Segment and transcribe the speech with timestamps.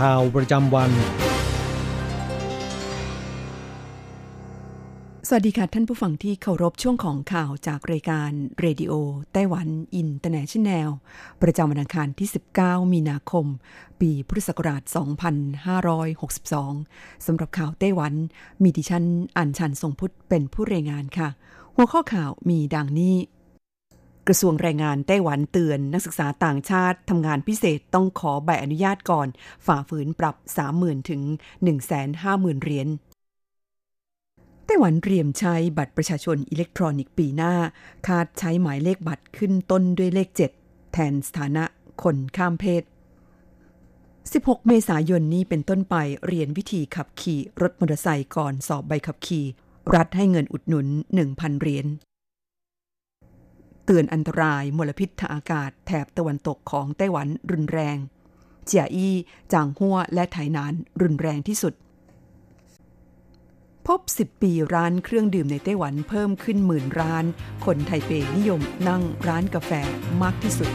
[0.00, 0.90] ข่าวประจำวัน
[5.28, 8.30] สวัสดีค่ะท่านผู้ฟังที่เคารพช่วงของข่าวจากรายการ
[8.60, 8.92] เรดิโอ
[9.32, 10.90] ไต้หวันอินเตอร์เนชันแนล
[11.42, 12.28] ประจำวันอังคารที่
[12.60, 13.46] 19 มีนาคม
[14.00, 14.82] ปีพุทธศักราช
[16.24, 18.12] 2562 สำหรับข่าวไต้หวัน
[18.62, 19.04] มีดิฉัน
[19.36, 21.28] อัญชันทรงพุทธเป็นผู้รายงานค่ะ
[21.76, 23.14] หัวข้อข่าวมีดังนี้
[24.28, 29.28] กระทรวงแรงงานไต้หวันเตือน นักศึกษาต่างชาติทำงานพิเศษต้องขอใบอนุญาตก่อน
[29.66, 30.36] ฝ่าฝืนปรับ
[30.72, 31.22] 30,000 ถึง
[31.92, 32.88] 150,000 เหรียญ
[34.66, 37.54] ไต้หวันเตรียมใช้บัตรประชาชนอิเล็กทรอนิกส์ปีหน้า
[38.06, 40.28] คาดใช้หมายเลขบัตรขึ้นต้นด้วยเลข
[40.60, 41.64] 7 แทนสถานะ
[42.02, 42.82] คนข้ามเพศ
[43.94, 49.44] 16 เมษายนนี้เป็นต้นไปเรียนวิธีขับขี่รถมอเตอร์ไซค์ก่อนสอบใบขับขี่
[49.94, 50.86] รัฐให้เงินอุดหนุน
[51.24, 51.86] 1,000 เหรียญ
[53.86, 57.96] เตือนอันตรายมลพิษทางอากาศแถบตะวันตกของไต้หวันรุนแรง
[58.64, 59.14] เจียอี้
[59.52, 61.74] จางฮั่วและไถนานรุนแรงที่สุด
[63.86, 67.24] พบ 10 ปีร้านเครื่องดื่มในไต้หวันเพิ่มขึ้นหมื่นร้าน
[67.64, 69.70] คนไทเปนิยมนั่งร้านกาแฟ
[70.22, 70.70] มากที่สุด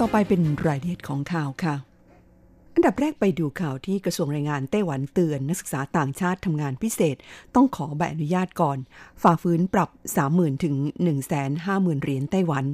[0.00, 1.93] ต่อไปเป็นรายละเอียดของข่าวค่ะ
[2.74, 7.16] อันดับแรกไปดูข่าวที่กระทรวงแรงงานไต้หวันเตือน นักศึกษาต่างชาติทำงานพิเศษ
[7.54, 8.78] ต้องขอใบอนุญาตก่อน
[9.22, 9.90] ฝ่าฝืนปรับ
[10.26, 10.74] 30,000 ถึง
[11.38, 12.64] 150,000 เหรียญไต้หวัน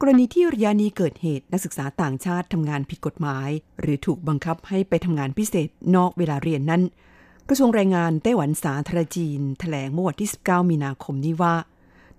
[0.00, 3.48] กรณีที่ระยะนี้เกิดเหตุนักศึกษาต่างชาติทำงานผิดกฎหมาย
[3.80, 6.82] หรือถูกบังคับให้ไปทำงานพิเศษนอกเวลาเรียนนั้น
[7.48, 11.54] กระทรวงแรงงานไต้หวันสาธารณจีน แถลงเมื่อวันที่ 19 มีนาคมนี้ว่า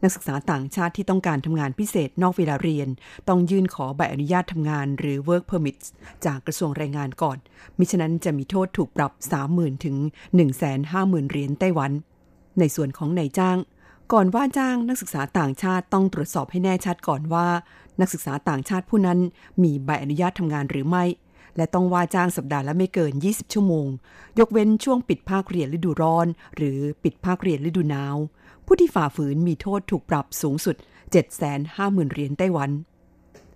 [0.04, 2.88] นักศึกษาต่างชาติที่ต้องการทำงานพิเศษนอกเวลาเรียน
[3.30, 5.78] ต้องยื่นขอใบอนุญาตทำงานหรือ work permit
[6.26, 7.38] จากกระทรวงแรงงานก่อน
[7.78, 9.12] มิฉะนั้นจะมีโทษถูกปรับ
[9.50, 9.96] 30,000 ถึง
[10.64, 11.92] 150,000 เหรียญไต้หวัน
[12.60, 13.58] ในส่วนของนายจ้าง
[14.14, 17.48] ก่อนว่าจ้างนักศึกษาต่างชาติต้องตรวจสอบให้แน่ชัดก่อนว่า
[18.02, 19.20] นักศึกษาต่างชาติผู้นั้น
[19.64, 21.04] มีใบอนุญาตทำงานหรือไม่
[21.58, 23.88] และต้องว่าจ้างสัปดาห์ละไม่เกิน 20 ชั่วโมง
[24.40, 28.16] ยกเว้นช่วงปิดภาคเรียนฤดูร้อน หรือปิดภาคเรียนฤดูหนาว
[28.72, 30.76] ผู้ที่ฝ่าฝืนมีโทษถูกปรับสูงสุด
[31.44, 32.70] 750,000 เหรียญไต้หวัน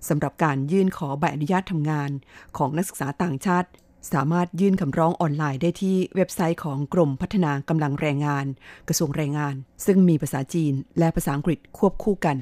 [0.08, 2.10] สำหรับการยื่นขอใบอนุญาตทำงาน
[2.58, 3.70] ของนักศึกษาต่างชาติ
[4.14, 8.46] สามารถยื่นคำร้องออนไลน์ได้ที่เว็บไซต์ของกรมพัฒนากำลังแรงงาน
[8.88, 12.38] กระทรวงแรงงาน ซึ่งมีภาษาจีนและภาษาอังกฤษควบคู่กัน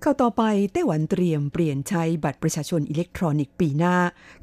[0.00, 3.96] เข้าต่อไปไต้หวันเตรียมเปลี่ยนใช้บัตรประชาชนอิเล็กทรอนิกส์ปีหน้า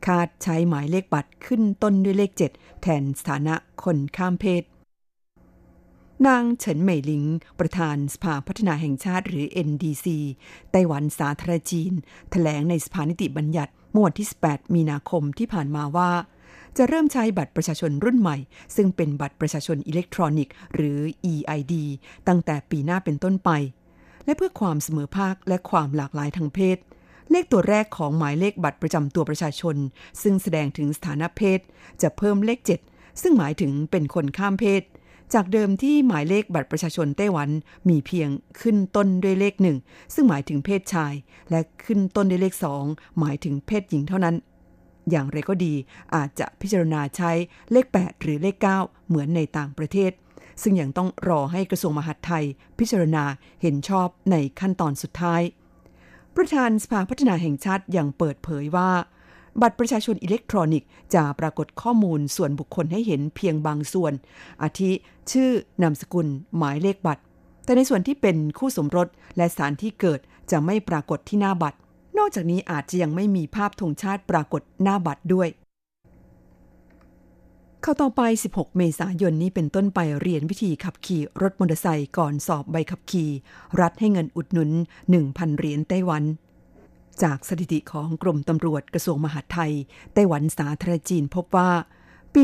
[0.06, 4.63] คาดใช้หมายเลขบัตรขึ้นต้นด้วยเลข 7 แทนสถานะคนข้ามเพศ
[6.28, 7.24] นางเฉินเหมยหลิง
[7.59, 10.06] ประธานสภาพัฒนาแห่งชาติหรือ NDC
[10.72, 11.94] ไต้หวันสาธารณจีน
[12.32, 16.12] แถลงในสภานิติบัญญัติเมื่อวันที่ 18 มีนาคมที่ผ่านมาว่า
[16.78, 18.38] จะเริ่มใช้บัตรประชาชนรุ่นใหม่
[18.76, 21.00] ซึ่งเป็นบัตรประชาชนอิเล็กทรอนิกส์ หรือ
[21.32, 21.74] EID
[22.28, 23.50] ตั้งแต่ปีหน้าเป็นต้นไป
[24.26, 26.78] และเพื่อความเสมอภาคและความหลากหลายทางเพศ
[27.32, 29.76] เลขตัวแรกของหมายเลขบัตรประจำตัวประชาชน
[30.22, 31.59] ซึ่งแสดงถึงสถานะเพศ
[32.02, 32.59] จะเพิ่มเลข
[32.92, 34.82] 7 ซึ่งหมายถึงเป็นคนข้ามเพศ
[35.34, 37.50] จากเดิมที่หมายเลขบัตรประชาชนไต้หวัน
[37.90, 38.29] มีเพียง
[38.61, 39.78] ขึ้นต้นด้วยเลขหนึ่ง
[40.14, 41.14] ซึ่งหมายถึงเพศชาย
[41.50, 42.84] และขึ้นต้นด้วยเลขสอง
[43.20, 44.35] หมายถึงเพศหญิงเท่านั้น
[45.09, 45.73] อย่างไรก็ดี
[46.16, 47.32] อาจจะพิจารณาใช้
[47.72, 50.11] เลข 8 หรือเลข 9 เหมือนในต่างประเทศ
[50.61, 52.46] ซึ่งยังต้องรอให้กระทรวงมหาดไทย
[52.79, 53.23] พิจารณา
[53.61, 55.41] เห็นชอบในขั้นตอนสุดท้าย
[56.35, 58.91] ประธานสภาพัฒนาแห่งชาติยังเปิดเผยว่า
[59.62, 64.14] บัตรประชาชนอิเล็กทรอนิกส์จะปรากฏข้อมูลส่วนบุคคลให้เห็นเพียงบางส่วน
[64.64, 64.92] อาทิ
[65.32, 65.50] ชื่อ
[65.82, 66.28] นามสกุล
[66.58, 67.24] หมายเลขบัตร
[67.66, 69.08] แต่ในส่วนที่เป็นคู่สมรส
[69.38, 70.20] และสถานที่เกิด
[70.52, 71.78] จะไม่ปรากฏที่หน้าบัตร
[72.18, 75.50] นอกจากนี้อาจจะยังไม่มีภาพธงชาติปรากฏหน้าบัตรด้วย
[77.82, 78.22] เข้าต่อไป
[78.53, 83.30] 16 เมษายนนี้เป็นต้นไปเรียนวิธีขับขี่รถมอเตอร์ไซค์ก่อนสอบใบขับขี่
[83.80, 84.70] รัฐให้เงินอุดหนุน
[85.14, 86.24] 1,000 เหรียญไต้หวัน
[87.23, 89.73] จากสถิติของกรมตำรวจกระทรวงมหาดไทย
[90.13, 91.69] ไต้หวันสาธารณจีนพบว่า
[92.35, 92.43] ปี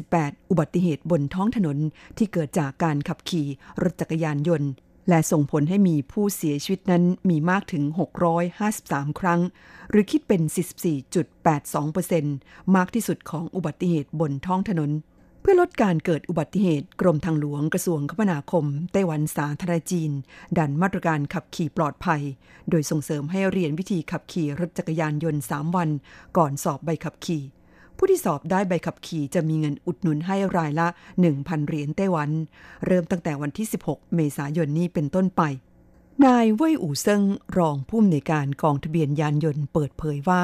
[0.00, 1.78] 2018 อุบัติเหตุบนท้องถนน
[2.18, 3.46] ที่เกิดจากการขับขี่
[3.82, 4.70] รถจักรยานยนต์
[5.08, 7.82] และส่งผลให้มีผู้เสียชีวิตนั้นมีมากถึง
[8.52, 9.40] 653 ครั้ง
[9.90, 10.42] หรือคิดเป็น
[11.78, 14.90] 44.82%มากที่สุดของอุบัติเหตุบนท้องถนน
[15.50, 20.10] พื่อลดการเกิดอุบัติเหตุ กรมทางหลวงกระทรวงคมนาคม ไต้หวันสาธารณจีน
[20.58, 22.22] ดันมาตรการขับขี่ปลอดภัย
[22.70, 25.88] โดยส่งเสริมให้เรียนวิธีขับขี่รถจักรยานยนต์ 3 วัน
[26.36, 27.42] ก่อนสอบใบขับขี่
[27.96, 30.86] ผู้ที่สอบได้ใบขับขี่จะมีเงินอุดหนุนให้รายละ
[31.26, 32.30] 1,000 เหรียญไต้หวัน
[32.86, 35.42] เริ่มตั้งแต่วันที่ 16 เมษายนนี้เป็นต้นไป
[36.24, 37.22] นายเว่ยอู่เซิง
[37.58, 40.42] รองผู้อำนวยการกองทะเบียนยานยนต์เปิดเผยว่า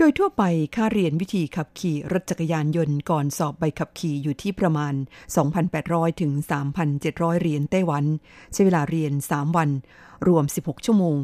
[0.00, 0.42] โดยทั่วไป
[0.76, 4.94] ค่าเรียนวิธีขับขี่รถจักรยานยนต์ก่อนสอบใบขับขี่อยู่ที่ประมาณ
[5.56, 6.32] 2,800 ถึง
[6.86, 8.04] 3,700 เหรียญไต้หวัน
[8.52, 9.70] ใช้เวลาเรียน 3 วัน
[10.26, 11.16] รวม 16 ชั่วโมง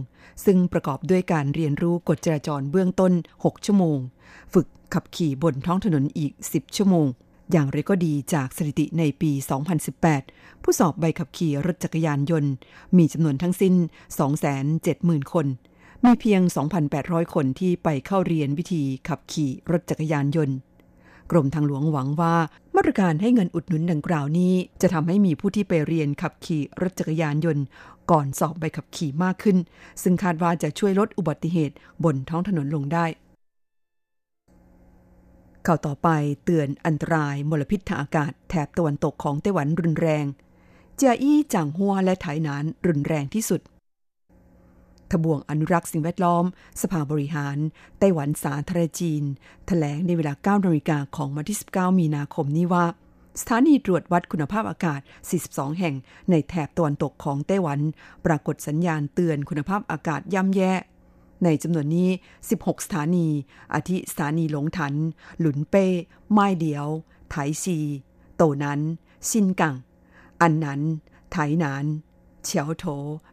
[0.44, 3.12] ซึ่งประกอบด้วยการเรียนรู้กฎจราจรเบื้องต้น
[3.44, 3.98] 6 ชั่วโมง
[4.54, 7.06] ฝึกขับขี่บนท้องถนนอีก 10 ชั่วโมง
[7.52, 9.30] อย่างไรก็ดีจากสถิติในปี
[9.96, 12.52] 2018 ผู้สอบใบขับขี่รถจักรยานยนต์
[12.96, 13.74] มีจำนวนทั้งสิ้น
[14.54, 15.46] 270,000 คน
[16.06, 16.42] มีเพียง
[16.88, 20.56] 2,800 คนที่ไปเข้าเรียนวิธีขับขี่รถจักรยานยนต์
[21.30, 22.34] กรมทางหลวงหวังว่า
[22.76, 27.64] มาตรการให้เงินอุดหนุนดังกล่าวนี้ จะทำให้มีผู้ที่ไปเรียนขับขี่รถจักรยานยนต์
[28.10, 29.56] ก่อนสอบใบขับขี่มากขึ้น
[30.02, 31.74] ซึ่งคาดว่าจะช่วยลดอุบัติเหตุ
[32.04, 33.06] บนท้องถนนลงได้
[35.66, 36.08] ข่าวต่อไป
[36.44, 40.24] เตือนอันตรายมลพิษทางอากาศแถบตะวันตกของไต้หวันรุนแรง
[40.96, 43.62] เจียอี้จางฮัวและไถหนานรุนแรงที่สุด
[45.10, 46.44] ทบวงอนุรักษ์สิ่งแวดล้อม
[46.82, 47.56] สภาบริหาร
[47.98, 49.26] ไต้หวันสาธารณจีนถ
[49.66, 52.84] แถลงในเวลา 9 นาฬิกาของวันที่ 19 มีนาคมนี้ว่า
[53.40, 55.00] สถานีตรวจวัดคุณภาพอากาศ
[55.40, 55.94] 42 แห่ง
[56.30, 57.80] ในแถบตะวันตกของไต้หวัน
[58.26, 60.72] ปรากฏสัญญาณเตือนคุณภาพอากาศย่ำแย่
[61.44, 62.08] ในจำนวนนี้
[62.48, 63.28] 16 สถานี
[63.74, 64.94] อาทิสถานีหลงถัน
[65.38, 65.86] หลุนเป้
[66.30, 66.86] ไม้เดียว
[67.30, 67.78] ไถซี
[68.36, 68.80] โตนั้น
[69.30, 69.74] ซินกัง
[70.42, 70.80] อันนั้น
[71.32, 71.84] ไถหนาน
[72.44, 72.84] เฉียวโถ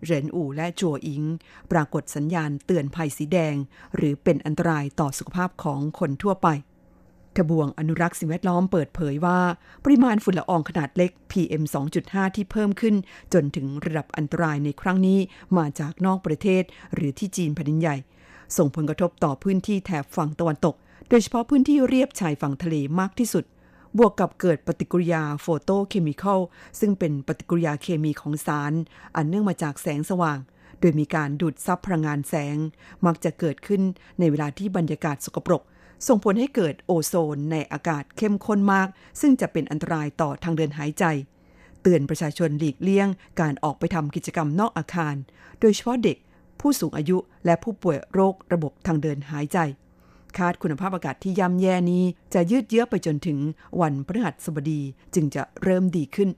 [0.03, 1.23] เหรินอู่และจัวอิง
[1.71, 3.55] ปรากฏสัญญาณเตือนภัยสีแดง
[3.95, 6.47] หรือเป็นอันตรายต่อสุขภาพของคนทั่วไป
[7.37, 9.39] ทบวงอนุรักษ์สิ่งแวดล้อมเปิดเผยว่า
[9.83, 11.63] ปริมาณฝุ่นละอองขนาดเล็ก PM
[11.99, 12.95] 2.5 ที่เพิ่มขึ้น
[13.33, 15.19] จนถึงระดับอันตรายในครั้งนี้
[15.57, 17.95] มาจากนอกประเทศ หรือที่จีนแผ่นดินใหญ่
[18.57, 20.75] ส่งผลกระทบต่อพื้นที่แถบฝั่งตะวันตก
[21.09, 23.43] โดยเฉพาะพื้นที่เรียบชายฝั่งทะเลมากที่สุด
[23.97, 26.41] บวกกับเกิดปฏิกิริยาโฟโตเคมีคอล
[26.79, 28.73] ซึ่งเป็นปฏิกิริยาเคมีของสาร
[29.15, 30.39] อันเนื่องมาจากแสงสว่าง
[30.79, 32.57] โดยมีการดูดซับพลังงานแสง
[33.05, 33.81] มักจะเกิดขึ้น
[34.19, 35.61] ในเวลาที่บรรยากาศสกปรก
[36.07, 38.87] ส่งผลให้เกิดโอโซนในอากาศเข้มข้นมาก
[39.21, 41.05] ซึ่งจะเป็นอันตรายต่อทางเดินหายใจ
[41.81, 43.07] เตือนประชาชนหลีกเลี่ยง
[43.41, 45.15] การออกไปทำกิจกรรมนอกอาคาร
[45.59, 46.17] โดยเฉพาะเด็ก
[46.59, 49.57] ผู้สูงอายุและผู้ป่วยโรคระบบทางเดินหายใจ
[50.37, 53.39] คาดคุณภาพอากาศที่ย่ำแย่นี้ จะยืดเยื้อไปจนถึง
[53.81, 54.81] วันพฤหัสบดี
[55.13, 56.29] จึงจะเริ่มดีขึ้น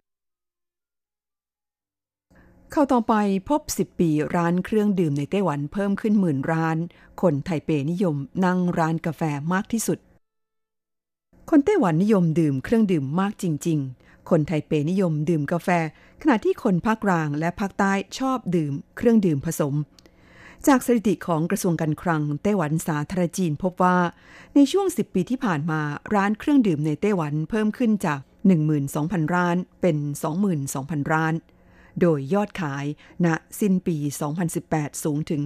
[2.71, 3.13] เข้าต่อไป
[3.49, 6.77] พบ 10 ปีร้านเครื่องดื่มในไต้หวันเพิ่มขึ้นหมื่นร้าน
[7.21, 9.21] คนไทเปนิยมนั่งร้านกาแฟ
[9.53, 9.99] มากที่สุด
[11.49, 15.69] คนไต้หวันนิยมดื่มเครื่องดื่มมากจริง ๆ คนไทเปนิยมดื่มกาแฟ
[16.21, 19.73] ขณะที่คนภาคกลางและภาคใต้ชอบดื่มเครื่องดื่มผสม
[20.67, 23.97] จากสถิติของกระทรวงการคลังไต้หวันสาธารณจีนพบว่า
[24.55, 25.81] ในช่วง 10 ปีที่ผ่านมา
[26.15, 28.19] ร้านเครื่องดื่มในไต้หวันเพิ่มขึ้นจาก
[28.77, 29.97] 12,000 ร้านเป็น
[30.55, 31.33] 22,000 ร้าน
[32.01, 32.85] โดยยอดขาย
[33.25, 33.27] ณ
[33.59, 33.97] สิ้นปี
[34.49, 35.43] 2018 สูงถึง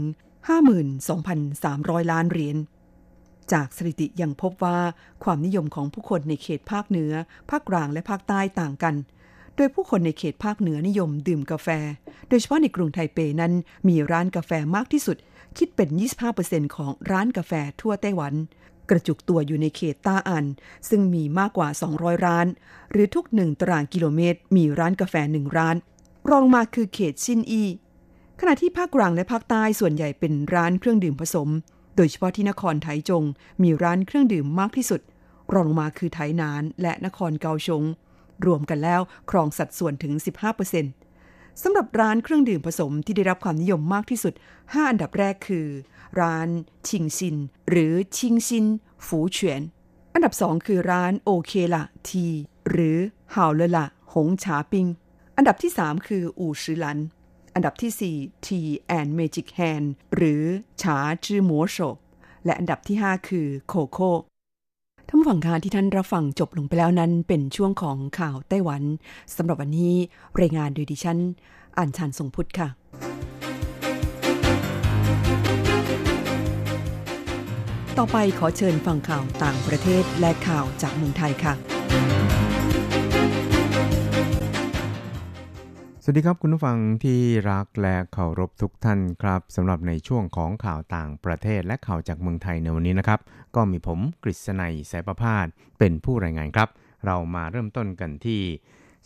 [1.03, 2.57] 52,300 ล้านเหรียญ
[3.51, 4.79] จากสถิติยังพบว่า
[5.23, 7.13] ความนิยมของผู้คนในเขตภาคเหนือ
[7.49, 8.95] ภาคกลางและภาคใต้ต่างกัน
[9.57, 11.67] โดยผู้คนในเขตภาคเหนือนิยมดื่มกาแฟ
[12.29, 13.53] โดยเฉพาะในกรุงไทเปนั้น
[13.87, 15.17] มีร้านกาแฟมากที่สุด
[15.57, 15.89] คิดเป็น
[16.31, 18.33] 25%ของร้านกาแฟทั่วไต้หวัน
[18.89, 20.45] กระจุกตัวอยู่ในเขตต้าอัน
[20.89, 22.47] ซึ่งมีมากกว่า 200 ร้าน
[22.91, 25.75] หรือทุกหนึ่งตารางกิโลเมตร มีร้านกาแฟหนึ่งร้าน
[26.31, 27.63] รองมาคือเขตชินอี
[28.39, 31.49] ขณะที่ภาคกลางและภาคใต้ส่วนใหญ่เป็นร้านเครื่องดื่มผสม
[31.95, 33.23] โดยเฉพาะที่นครไถจง
[33.63, 35.01] มีร้านเครื่องดื่มมากที่สุด
[35.53, 37.83] รองลงมาคือไถหนานและนครเกาชง
[38.45, 40.13] รวมกันแล้วครองสัดส่วนถึง
[40.87, 45.67] 15%สำหรับร้านเครื่องดื่มผสมที่ได้รับความนิยมมากที่สุด 5 อันดับแรกคือ
[46.21, 46.49] ร้าน
[46.87, 47.37] ชิงซิน
[47.69, 48.65] หรือชิงซิน
[49.07, 49.61] ฝูเฉียน
[50.13, 52.25] อันดับ 2 คือร้านโอเคละที
[52.69, 52.97] หรือ
[53.35, 54.87] ห่าวเลละหงฉาปิง
[55.37, 56.99] อันดับที่ 3 คืออู่ชือหลัน
[57.55, 60.43] อันดับที่ 4 Tea and Magic Hand หรือ
[60.81, 61.77] ฉาจื้อหมัวโฉ
[62.45, 64.11] และอันดับที่ 5 คือโคโค่
[65.09, 68.83] ท่านฝั่งการที่ท่านรับฟังจบลงไปแล้วนั้น เป็นช่วงของข่าวไต้หวัน
[69.35, 69.93] สำหรับวันนี้
[70.41, 71.17] รายงานโดยดิฉัน
[71.77, 72.67] อ่านชันทรงพุทธค่ะ
[77.97, 82.56] ต่อไปขอเชิญฟังข่าวต่างประเทศและข่าวจากเมืองไทยค่ะ
[86.09, 87.19] สวัสดีครับคุณผู้ฟังที่
[87.51, 93.19] รักและเคารพทุกท่านครับสำหรับในช่วงของข่าวต่างประเทศและข่าวจากเมืองไทยในวันนี้นะครับ
[93.55, 95.47] ก็มีผมกฤษณัยสายประพาส
[95.79, 96.69] เป็นผู้รายงานครับ
[97.05, 98.41] เรามาเริ่มต้นกันที่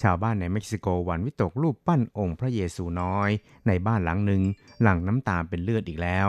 [0.01, 3.29] ชาวบ้านในเม็กซิโกวันวิตกรูปปั้นองค์พระเยซูน้อย
[3.67, 4.41] ในบ้านหลังหนึ่ง
[4.81, 6.27] หลั่งน้ำตาเป็นเลือดอีกแล้ว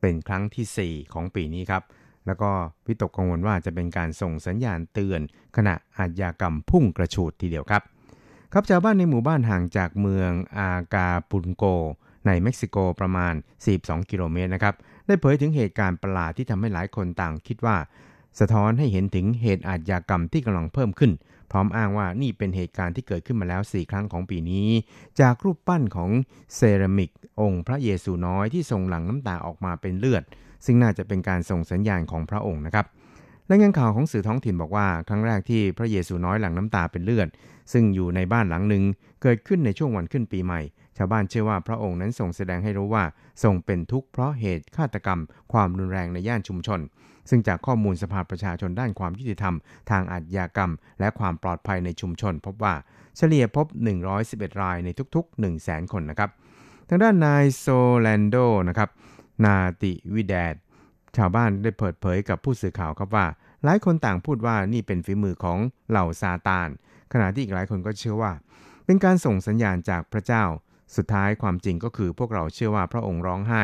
[0.00, 1.82] เป็นครั้งที่ 4 ของปีนี้ครับ
[2.26, 2.50] แล้วก็
[2.86, 5.20] วิตกกังวลว่าจะเป็นการส่งสัญญาณเตือน
[5.56, 7.84] ขณะอาชญากรรมพุ่งกระฉูดทีเดียวครับ
[8.52, 11.64] ครับชาวบ้านในหมู่บ้านห่างจากเมืองอากาปุนโก
[12.26, 13.34] ในเม็กซิโกประมาณ
[13.72, 14.74] 42 กิโลเมตรนะครับ
[15.06, 17.76] ได้เผยถึงเหตุการณ์ประหลาดที่ทำให้หลายคนต่างคิดว่า
[18.40, 21.12] สะท้อนให้เห็นถึงเหตุอาชญากรรมที่กำลังเพิ่มขึ้น
[21.50, 24.68] พร้อมอ้างว่านี่เป็นเหตุการณ์ที่เกิดขึ้นมาแล้ว 4 ครั้งของปีนี้
[25.20, 26.10] จากรูปปั้นของ
[26.54, 30.22] เซรามิก องค์พระเยซูน้อยที่ทรงหลั่งน้ำตาออกมาเป็นเลือด
[30.64, 32.86] ซึ่งน่าจะเป็นการส่งสัญญาณของพระองค์นะครับ
[33.50, 37.28] รายงานข่าวของสื่อท้องถิ่นบอกว่า ครั้งแรกที่พระเยซูน้อยหลั่งน้ำตาเป็นเลือด
[37.72, 38.84] ซึ่งอยู่ในบ้านหลังหนึ่ง
[39.22, 40.60] เกิดขึ้นในช่วงวันขึ้นปีใหม่
[40.96, 43.04] ชาวบ้านเชื่อว่าพระองค์นั้นทรงแสดงให้รู้ว่า
[43.42, 45.20] ทรงเป็นทุกข์เพราะเหตุฆาตกรรม
[45.52, 46.80] ความรุนแรงในย่านชุมชน
[47.28, 49.54] ซึ่งจากข้อมูลสภาประชาชนด้านความยุติธรรม
[49.90, 52.74] ทางอาชญากรรม และความปลอดภัยในชุมชน พบว่า
[53.16, 53.66] เฉลี่ยพบ
[54.14, 56.30] 111 รายในทุกๆ 1 0 0 0 0แสนคนนะครับ
[56.88, 57.66] ทางด้านนายโซ
[58.00, 58.36] แลนโด
[58.68, 58.88] นะครับ
[59.44, 60.54] นาติวิแดด
[61.16, 63.26] ชาวบ้านได้เปิดเผยกับผู้สื่อข่าวครับว่า
[63.64, 65.58] หลายคนต่างพูดว่านี่เป็นฝีมือของ
[65.90, 66.68] เหล่าซาตาน
[67.12, 68.32] ขณะที่อีกหลายคนก็เชื่อว่า
[68.86, 70.44] เป็นการส่งสัญญาณจากพระเจ้า
[70.96, 73.62] สุดท้ายความจริงก็คือพวกเราเชื่อว่าพระองค์ร้องไห้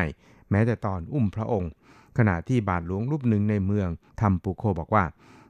[0.51, 1.71] แม้แต่ตอนอุ้มพระองค์
[2.17, 3.89] ขณะที่บาทหลวงรูปหนึ่งในเมือง
[4.21, 5.05] ทัมปูโคบอกว่า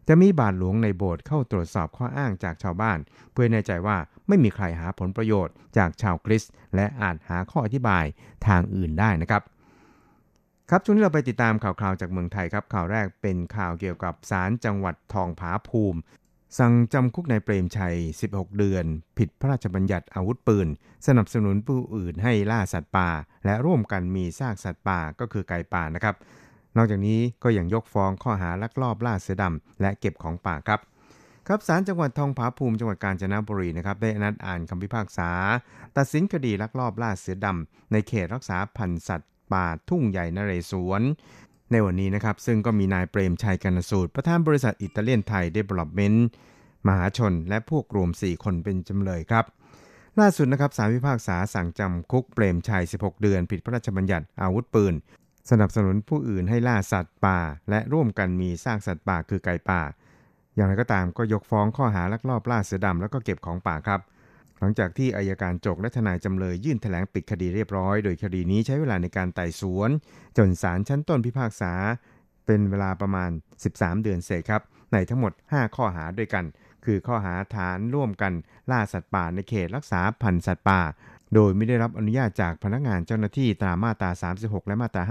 [0.07, 2.99] จะมีบาทหลวงในโบสถ์เข้าตรวจสอบข้ออ้างจากชาวบ้าน
[3.31, 3.97] เพื่อแน่ใจว่า
[4.27, 8.05] ไม่มีใครหาผลประโยชน์จากชาวคริสต์และอาจหาข้ออธิบาย
[8.47, 9.41] ทางอื่นได้นะครับ
[10.69, 15.99] ครับช่วงนี้เราไปติดตามข่าวคราวจากเมืองไทยครับข่าวแรกเป็นข่าวเกี่ยวกับศาลจังหวัดทองผาภูมิ
[16.59, 17.97] สั่งจำคุกนายเปรมชัย
[18.27, 18.85] 16 เดือน
[19.17, 20.67] ผิดพระราชบัญญัติอาวุธปืน
[21.07, 23.09] สนับสนุนผู้อื่นให้ล่าสัตว์ป่า
[23.45, 26.15] และร่วมกันมีซากสัตว์ป่าก็คือไก่ป่านะครับ
[26.77, 30.79] นอกจากนี้ก็ยังยกฟ้องข้อหาลักลอบล่าเสือดำและเก็บของป่าครับ
[31.47, 35.29] ครับศาลจังหวัดทองผาภูมิจังหวัดกาญจนบุรีนะครับได้นัดอ่านคำพิพากษา
[35.97, 41.01] ตัดสินคดีลักลอบล่าเสือดำในเขตรักษาพันธุ์สัตว์ป่าทุ่งใหญ่นเรศวร
[41.71, 46.27] ในวันนี้นะครับซึ่งก็มีนายเปรมชัยกรรณสูต ประธานบริษัทอิตาเลียนไทยเดเวล็อปเมนต์
[46.87, 49.45] มหาชนและพวกรวม 4 คนเป็นจำเลยครับ
[50.19, 54.93] ล่าสุดนะครับศาลพิพากษาสั่งจำคุกเปรมชัย 16 เดือน ผิดพระราชบัญญัติอาวุธปืน
[55.51, 59.81] สนับสนุนผู้อื่นให้ล่าสัตว์ป่า และร่วมกันมีซากสัตว์ป่าคือไก่ป่า
[60.55, 63.99] อย่างไรก็ตามก็ยกฟ้องข้อหาลักลอบล่าเสือดำแล้วก็เก็บของป่าครับ
[64.59, 69.89] หลังจากที่อายการโจกและทนายจำเลยยื่นแถลงปิดคดีเรียบร้อย โดยคดีนี้ใช้เวลาในการไต่สวน
[70.37, 71.73] จนศาลชั้นต้นพิพากษา
[72.45, 73.29] เป็นเวลาประมาณ
[73.65, 74.61] 13 เดือนเศษครับ
[74.93, 76.45] ในทั้งหมด 5 ข้อหาด้วยกัน
[76.85, 78.33] คือข้อหาฐานร่วมกัน
[78.71, 80.81] ล่าสัตว์ป่าในเขตรักษาพันธุ์สัตว์ป่า
[81.33, 84.09] โดยไม่ได้รับอนุญาตจากพนักงานเจ้าหน้าที่ตามมาตรา
[84.39, 85.03] 36 และมาตรา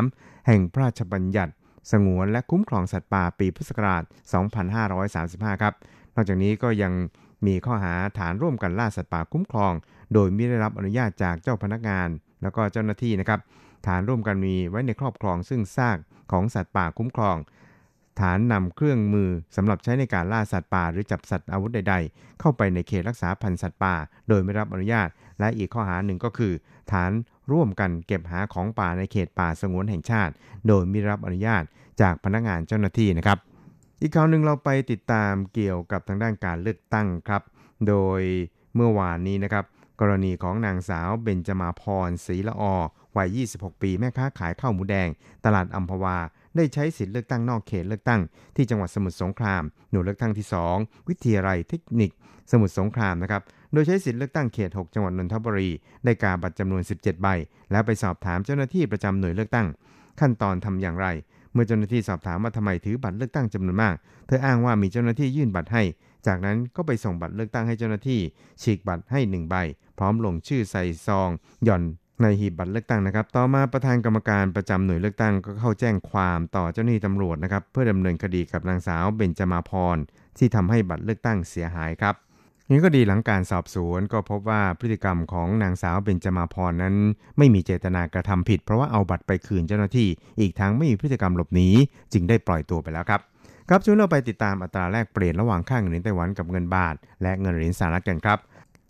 [0.00, 1.52] 53 แห่งพระราชบัญญัติ
[1.92, 4.02] สงวนและคุ้มครองสัตว์ป่าปีพุทธศักราช
[4.82, 5.74] 2535 ครับ
[6.14, 6.92] นอกจากนี้ก็ยัง
[7.46, 9.72] มีข้อหาฐานร่วมกันล่าสัตว์ป่าคุ้มครอง
[10.14, 12.08] โดยไม่ได้รับอนุญาตจากเจ้าพนักงาน
[12.42, 13.40] แล้วก็เจ้าหน้าที่นะครับ
[13.86, 15.98] ฐานร่วมกันมีไว้ในครอบครองซึ่งซาก
[16.32, 17.36] ของสัตว์ป่าคุ้มครอง
[18.20, 23.94] ฐานนำเครื่องมือสำหรับใช้ในการล่าสัตว์ป่า หรือจับสัตว์อาวุธใด ๆ เข้าไปในเขตรักษาพันธุ์สัตว์ป่า
[24.28, 25.08] โดยไม่รับอนุญาต
[25.40, 26.52] และอีกข้อหาหนึ่งก็คือ
[26.92, 27.10] ฐาน
[27.52, 30.32] ร่วมกันเก็บหาของป่าในเขตป่าสงวนแห่งชาติ
[30.68, 31.62] โดยไม่รับอนุญาต
[32.00, 33.38] จากพนักงานเจ้าหน้าที่นะครับ
[34.00, 37.42] อีกข่าวหนึ่งเราไปติดตามเกี่ยวกับทางด้านการเลือกตั้งครับ
[37.88, 38.20] โดย
[38.74, 39.64] เมื่อวานนี้นะครับ
[40.00, 42.62] กรณีของนางสาวเบญจมาพรศรีละอ
[43.16, 45.08] วัย 26 ปีแม่ค้าขายข้าวหมูแดง
[45.44, 46.18] ตลาดอัมพวา
[46.56, 48.20] ได้ใช้สิทธิ์เลือกตั้งนอกเขตเลือกตั้ง
[48.56, 52.10] ที่จังหวัดสมุทรสงคราม หน่วยเลือกตั้งที่ 2 วิทยาลัยเทคนิค
[52.50, 55.70] สมุทรสงครามนะครับ โดยใช้สิทธิ์เลือกตั้งเขต 6 จังหวัดนนทบุรี
[56.04, 57.28] ได้กาบัตรจำนวน 17 ใบ
[57.70, 59.66] แล้วไปสอบถามเจ้าหน้าที่ประจำหน่วยเลือกตั้ง
[60.20, 61.06] ขั้นตอนทำอย่างไร
[61.58, 63.94] มื่อเจ้าหน้าที่สอบถามว่าทำไมถือบัตรเลือกตั้งจำนวนมาก
[64.26, 65.82] เธออ้างว่ามีเจ้าหน้าที่ยื่นบัตรให้
[66.26, 68.20] จากนั้นก็ไปส่งบัตรเลือกตั้งให้เจ้าหน้าที่
[68.62, 69.54] ฉีกบัตรให้1ใบ
[69.98, 71.30] พร้อมลงชื่อใส่ซอง
[71.64, 71.82] หย่อน
[72.22, 79.96] ในหีบบัตรเลือกตั้งนะครับ ต่อมาประธานกรรมการประจำหน่วยเลือกตั้งก็เข้าแจ้งความต่อเจ้าหน้าที่ตำรวจนะครับเพื่อดำเนินคดีกับนางสาวเบญจมาพร
[80.38, 82.14] ที่ทำให้บัตรเลือกตั้งเสียหายครับ
[82.70, 86.94] นี้ก็ดีหลังการสอบสวนก็พบว่าพฤติกรรมของนางสาวเบญจมาพรนั้น
[87.38, 90.08] ไม่มีเจตนากระทำผิด เพราะว่าเอาบัตรไปคืนเจ้าหน้าที่
[90.40, 91.68] อีกทั้งไม่มีพฤติกรรมหลบหนี
[92.12, 93.20] จึงได้ปล่อยตัวไปแล้วครับ
[93.68, 98.38] ครับช่วยเราไปติดตามอัตราแลกเปลี่ยนระหว่างค่าเงินเหรียญไต้หวันกับเงินบาท และเงินเหรียญสหรัฐกันครับ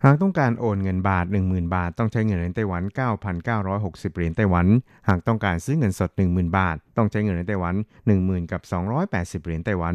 [0.05, 2.83] หากต้องการโอนเงินบาท 10,000 บาท ต้องใช้เงินเหรียญไต้หวัน
[3.49, 4.67] 9,960 เหรียญไต้หวัน
[5.09, 7.75] หากต้องการซื้อเงินสด 10,000 บาท ต้องใช้เงินเหรียญไต้หวัน
[8.13, 8.63] 10,000กับ
[9.09, 9.95] 280 เหรียญไต้หวัน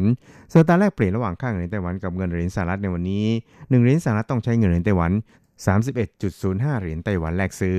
[0.52, 5.12] ส่วนตราแลกเปลี่ยนระหว่างค่าเงินเหรียญไต้หวันกับเงินเหรียญสหรัฐในวันนี้1เหรียญสหรัฐต้องใช้เงินเหรียญไต้หวัน
[5.96, 7.78] 31.05 เหรียญไต้หวันแลกซื้อ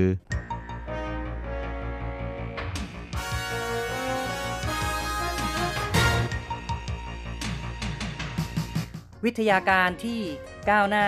[9.25, 10.21] วิทยาการที่
[10.69, 11.07] ก้าวหน้า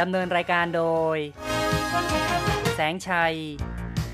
[0.00, 1.18] ดำเนินรายการโดย
[2.74, 3.34] แสงชัย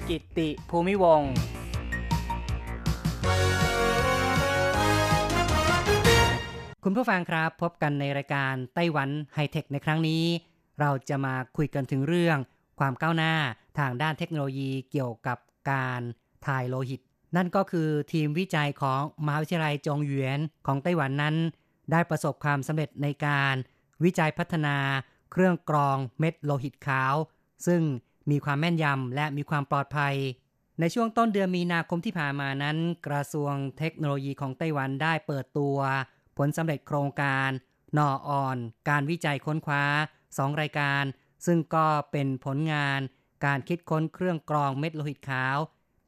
[0.09, 1.33] กิตติภูมิวงศ์
[6.85, 10.25] คุณผู้ฟังครับพบกันในรายการไต้หวันไฮเทคในครั้งนี้
[10.81, 12.39] เราจะมาคุยกันถึงเรื่อง
[12.79, 13.35] ความก้าวหน้า
[13.79, 15.39] ทางด้านเทคโนโลยีเกี่ยวกับ
[15.71, 16.01] การ
[16.47, 17.01] ถ่ายโลหิต
[17.37, 21.37] นั่นก็คือทีมวิจัยของมหาวิทยาลัยจงหยวนของไต้หวันนั้น
[21.93, 23.55] ได้ประสบความสำเร็จในการ
[24.05, 24.77] วิจัยพัฒนา
[25.35, 27.15] เครื่องกรองเม็ดโลหิตขาว
[27.67, 27.83] ซึ่ง
[28.31, 30.15] มีความแม่นยำและมีความปลอดภัย
[30.81, 32.77] ในช่วงต้นเดือนมีนาคมที่ผ่านมานั้น
[33.07, 35.77] กระทรวงเทคโนโลยีของไต้หวันได้เปิดตัว
[36.37, 37.51] ผลสำเร็จโครงการ
[37.99, 38.57] นอออน
[38.89, 39.85] การวิจัยค้นคว้า
[40.25, 41.03] 2 รายการ
[41.47, 43.01] ซึ่งก็เป็นผลงาน
[43.45, 45.57] การคิดค้นเครื่องกรองเม็ดโลหิตขาว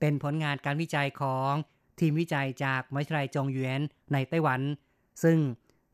[0.00, 1.52] เป็นผลงานการวิจัยของ
[2.00, 3.80] ทีมวิจัยจากมหาวิทยาลัยจงหยวน
[4.12, 4.60] ในไต้หวัน
[5.22, 5.38] ซึ่ง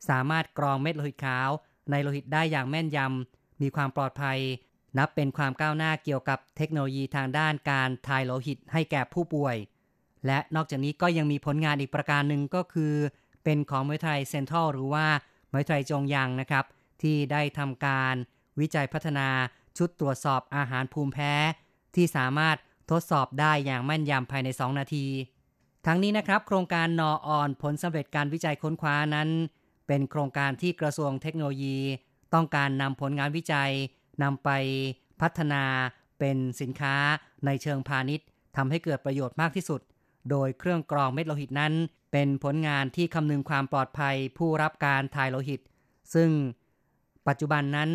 [0.09, 1.49] สามารถกรองเม็ดโลหิตขาว
[1.91, 4.39] ในโลหิตได้อย่างแม่นยำ มีความปลอดภัย
[4.97, 9.55] นับเป็นความก้าวหน้าเกี่ยวกับเทคโนโลยีทางด้านการถ่ายโลหิตให้แก่ผู้ป่วย
[10.25, 12.93] และนอกจากนี้ก็ยังมีผลงานอีกประการหนึ่งก็คือ
[13.43, 15.05] เป็นของมหาวิทยาลัยเซนทรัลหรือว่า
[15.49, 16.65] มหาวิทยาลัยจงยังนะครับ
[17.01, 18.15] ที่ได้ทำการ
[18.59, 19.27] วิจัยพัฒนา
[19.77, 21.33] ชุดตรวจสอบอาหารภูมิแพ้
[21.95, 22.57] ที่สามารถ
[22.91, 25.05] ทดสอบได้อย่างแม่นยำภายใน 2 นาที
[25.85, 29.29] ทั้งนี้นะครับ โครงการนอออนผลสำเร็จการวิจัยค้นคว้านั้น
[29.93, 31.77] เป็นโครงการที่กระทรวงเทคโนโลยี
[32.33, 33.71] ต้องการนำผลงานวิจัย
[34.23, 34.49] นำไป
[35.21, 35.63] พัฒนา
[36.19, 36.95] เป็นสินค้า
[37.45, 39.81] ในเชิงพาณิชย์ทำให้เกิดประโยชน์มากที่สุด
[40.29, 41.73] โดยเครื่องกรองเม็ดโลหิตนั้น
[42.11, 45.61] เป็นผลงานที่คำนึงความปลอดภัยผู้รับการถ่ายโลหิต
[46.13, 46.29] ซึ่ง
[47.27, 47.89] ปัจจุบันนั้น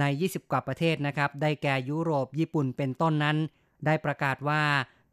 [0.00, 3.36] ใน 20 กว่าประเทศนะครับ ได้แก่ยุโรป ญี่ปุ่น เป็นต้นนั้น
[3.86, 4.62] ได้ประกาศว่า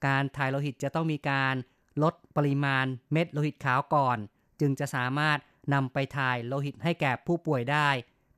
[0.08, 1.56] การถ่ายโลหิตจะต้องมีการ
[2.04, 4.18] ลดปริมาณเม็ดโลหิตขาวก่อน
[4.60, 5.38] จึงจะสามารถ
[5.74, 7.90] นำไปถ่ายโลหิตให้แก่ผู้ป่วยได้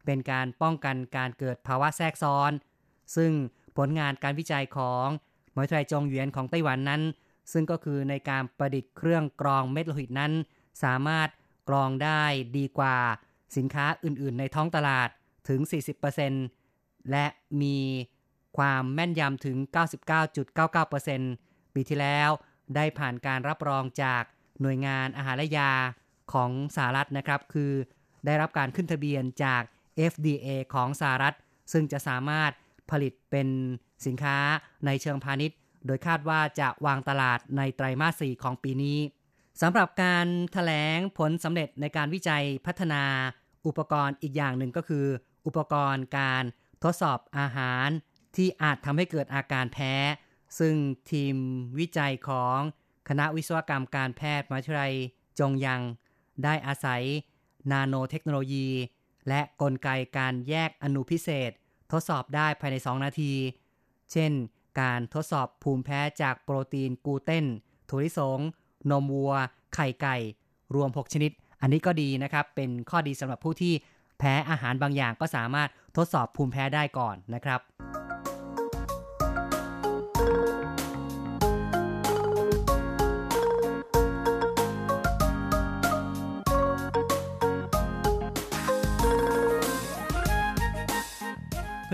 [0.06, 2.52] เป็นการป้องกันการเกิดภาวะแทรกซ้อน
[3.16, 3.32] ซึ่ง
[3.78, 5.08] ผลงานการวิจัยของ
[5.54, 7.02] หาวิทยายจงหยวนของไต้หวันนั้น
[7.52, 10.34] ซึ่งก็คือในการประดิษฐ์เครื่องกรองเม็ดโลหิตนั้น
[10.84, 11.30] สามารถ
[11.70, 12.24] กรองได้
[12.58, 12.98] ดีกว่า
[13.58, 15.10] สินค้าอื่น ๆ ในท้องตลาด
[15.50, 15.60] ถึง
[16.36, 17.26] 40%และ
[17.62, 17.78] มี
[18.58, 19.58] ความแม่นยำถึง
[20.46, 22.30] 99.99%ปีที่แล้ว
[22.76, 24.24] ได้ผ่านการรับรองจาก
[24.62, 25.72] หน่วยงานอาหารและยา
[26.34, 27.72] ของสหรัฐนะครับ คือ
[28.26, 29.62] ได้รับการขึ้นทะเบียนจาก
[30.12, 31.36] FDA ของสหรัฐ
[31.72, 32.52] ซึ่งจะสามารถ
[32.92, 33.48] ผลิตเป็น
[34.06, 34.38] สินค้า
[34.86, 39.00] ในเชิงพาณิชย์ โดยคาดว่าจะวางตลาดในไตรมาส 4 ของปีนี้
[39.62, 43.04] สำหรับการถแถลงผลสำเร็จในการวิจัยพัฒนา
[43.68, 45.06] อุปกรณ์อีกอย่างหนึ่งก็คือ
[45.46, 46.44] อุปกรณ์การ
[46.84, 47.88] ทดสอบอาหาร
[48.36, 49.94] ที่อาจทำให้เกิดอาการแพ้
[50.60, 50.76] ซึ่ง
[51.12, 51.36] ทีม
[51.80, 52.58] วิจัยของ
[53.10, 54.94] คณะวิศวกรรมการแพทย์มหาวิทยาลัย
[55.40, 55.82] จงยัง
[56.46, 57.04] ได้อาศัย
[57.72, 58.70] นาโนเทคโนโลยี
[59.28, 61.52] และกลไกการแยกอนุพิเศษ
[61.92, 63.34] ทดสอบได้ภายใน 2 นาที
[64.12, 64.32] เช่น
[64.82, 67.46] การทดสอบภูมิแพ้จากโปรตีนกลูเตน
[67.90, 68.40] ถั่วลิสง
[68.92, 69.34] นมวัว
[69.76, 70.18] ไข่ไก่
[70.76, 73.74] รวม 6 ชนิด อันนี้ก็ดีนะครับ เป็นข้อดีสำหรับผู้ที่
[74.20, 77.60] แพ้อาหารบางอย่างก็สามารถทดสอบภูมิแพ้ได้ก่อนนะครับ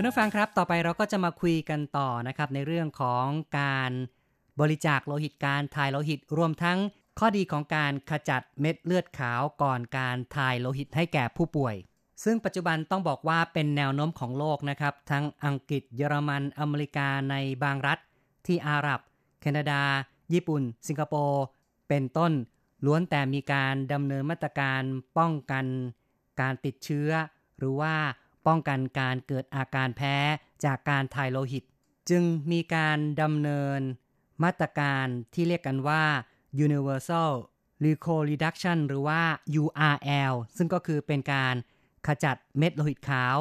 [0.00, 3.26] ุณผู้ฟังครับต่อไปเราก็จะมาคุยกันต่อนะครับในเรื่องของ
[3.60, 3.92] การ
[4.60, 6.78] บริจาคโลหิตการถ่ายโลหิตรวมทั้ง
[7.18, 11.74] ข้อดีของการขจัดเม็ดเลือดขาวก่อนการถ่ายโลหิตให้แก่ผู้ป่วย
[12.24, 17.98] ซึ่งปัจจุบันต้องบอกว่าเป็นแนวโน้มของโลกนะครับ ทั้งอังกฤษเยอรมันอเมริกาในบางรัฐ
[18.46, 19.00] ที่อาหรับ
[19.40, 19.82] แคนาดา
[20.32, 21.44] ญี่ปุ่น สิงคโปร์
[21.88, 22.32] เป็นต้น
[22.86, 24.82] ล้วนแต่มีการดำเนินมาตรการ
[25.18, 25.64] ป้องกัน
[26.40, 27.10] การติดเชื้อ
[27.58, 27.94] หรือว่า
[28.48, 30.16] ป้องกันการเกิดอาการแพ้
[30.64, 31.64] จากการถ่ายโลหิต
[32.10, 33.80] จึงมีการดำเนิน
[34.44, 36.02] มาตรการที่เรียกกันว่า
[36.64, 37.32] universal
[37.84, 39.20] r e c o reduction หรือว่า
[39.62, 41.54] URL ซึ่งก็คือเป็นการ
[42.06, 43.36] ขจัดเม็ดโลหิตขาว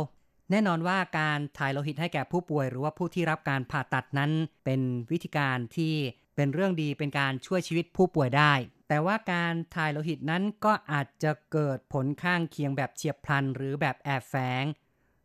[0.52, 4.32] แน่นอนว่าการถ่ายโลหิตให้แก่ผู้ป่วย หรือว่าผู้ที่รับการผ่าตัดนั้น
[4.66, 5.94] เป็นวิธีการที่
[6.36, 8.54] เป็นเรื่องดีเป็นการช่วยชีวิตผู้ป่วยได้
[8.88, 14.64] แต่ว่าการถ่ายโลหิตนั้นก็อาจจะเกิดผลข้างเคียงแบบเฉียบพลัน หรือแบบแอบแฝง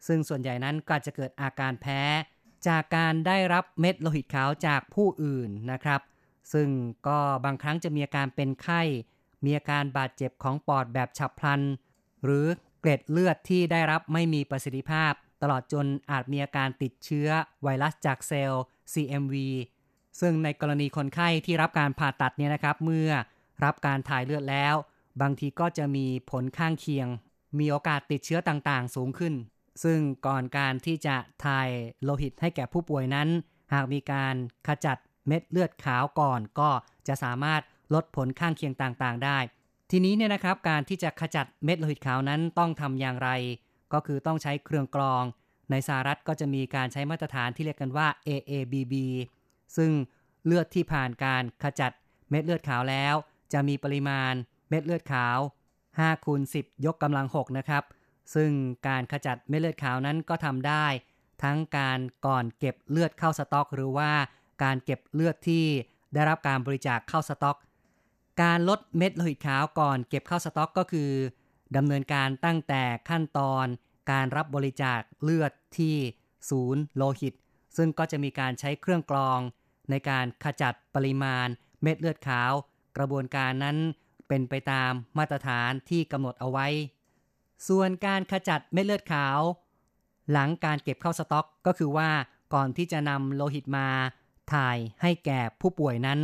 [0.06, 2.00] ซึ่งส่วนใหญ่นั้นก็จะเกิดอาการแพ้
[2.68, 6.00] จากการได้รับเม็ดโลหิตขาวจากผู้อื่นนะครับ
[6.52, 6.68] ซึ่ง
[7.08, 8.82] ก็บางครั้งจะมีอาการเป็นไข้
[9.44, 11.60] มีอาการบาดเจ็บของปอดแบบฉับพลัน
[12.24, 12.46] หรือ
[12.80, 15.12] เกล็ดเลือดที่ได้รับไม่มีประสิทธิภาพ
[15.42, 17.28] ตลอดจนอาจมีอาการติดเชื้อ
[17.62, 18.62] ไวรัสจากเซลล์
[18.92, 19.34] CMV
[20.20, 23.10] ซึ่งในกรณีคนไข้ที่รับการผ่าตัดเนี่ยนะครับ เมื่อ
[23.64, 24.74] รับการถ่ายเลือดแล้ว
[25.20, 27.08] บางทีก็จะมีผลข้างเคียง
[27.58, 29.34] มีโอกาสติดเชื้อต่างๆ สูงขึ้น
[29.84, 31.68] ซึ่งก่อนการที่จะถ่าย
[32.04, 33.28] โลหิตให้แก่ผู้ป่วยนั้น
[33.72, 34.34] หากมีการ
[34.68, 36.70] ขจัดเม็ดเลือดขาวก่อนก็
[37.08, 37.62] จะสามารถ
[37.94, 39.38] ลดผลข้างเคียงต่างๆ ได้
[39.90, 43.30] ทีนี้เนี่ยนะครับการที่จะขจัดเม็ดโลหิตขาวนั้นต้องทำอย่างไร
[43.92, 45.24] ก็คือต้องใช้เครื่องกรอง
[45.70, 48.94] ในสหรัฐก็จะมีการใช้มาตรฐานที่เรียกกันว่า AABB
[49.76, 49.90] ซึ่ง
[50.46, 51.92] เลือดที่ผ่านการขจัด
[52.30, 53.14] เม็ดเลือดขาวแล้ว
[53.52, 54.32] จะมีปริมาณ
[54.68, 55.38] เม็ดเลือดขาว
[55.82, 57.82] 5คูณ10 ยกกำลัง 6 นะครับ
[58.34, 58.50] ซึ่ง
[58.88, 60.86] การขจัดเม็ดเลือดขาวนั้นก็ทำได้
[61.42, 64.10] ทั้งการก่อนเก็บเลือดเข้าสต็อก หรือว่า
[64.62, 65.64] การเก็บเลือดที่
[66.14, 67.56] ได้รับการบริจาคเข้าสต็อก
[68.42, 71.10] การลดเม็ดโลหิตขาวก่อนเก็บเข้าสต็อกก็คือ
[71.76, 73.66] ดำเนินการตั้งแต่ขั้นตอน
[74.10, 75.96] การรับบริจาคเลือดที่
[76.50, 77.34] ศูนย์โลหิต
[77.76, 79.38] ซึ่งก็จะมีการใช้เครื่องกรอง
[79.90, 81.48] ในการขจัดปริมาณ
[81.82, 82.52] เม็ดเลือดขาว
[82.96, 83.76] กระบวนการนั้น
[84.28, 86.66] เป็นไปตามมาตรฐานที่กำหนดเอาไว้
[87.68, 89.38] ส่วนการขจัดเม็ดเลือดขาว
[90.32, 92.10] หลังการเก็บเข้าสต็อกก็คือว่า
[92.54, 93.88] ก่อนที่จะนำโลหิตมา
[94.52, 96.20] ถ่ายให้แก่ผู้ป่วยนั้น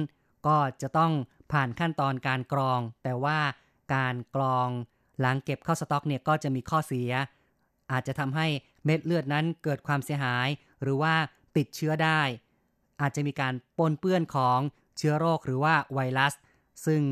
[0.46, 1.12] ก็จะต้อง
[1.52, 3.38] ผ่านขั้นตอนการกรอง แต่ว่า
[3.94, 4.68] การกรอง
[5.20, 7.10] หลังเก็บเข้าสต็อกเนี่ยก็จะมีข้อเสีย
[7.92, 8.46] อาจจะทำให้
[8.84, 10.48] เม็ดเลือดนั้นเกิดความเสียหาย
[10.82, 11.14] หรือว่า
[11.56, 12.20] ติดเชื้อได้
[13.00, 14.58] อาจจะมีการปนเปื้อนของ
[14.98, 16.34] เชื้อโรคหรือว่าไวรัส
[16.86, 17.02] ซึ่ง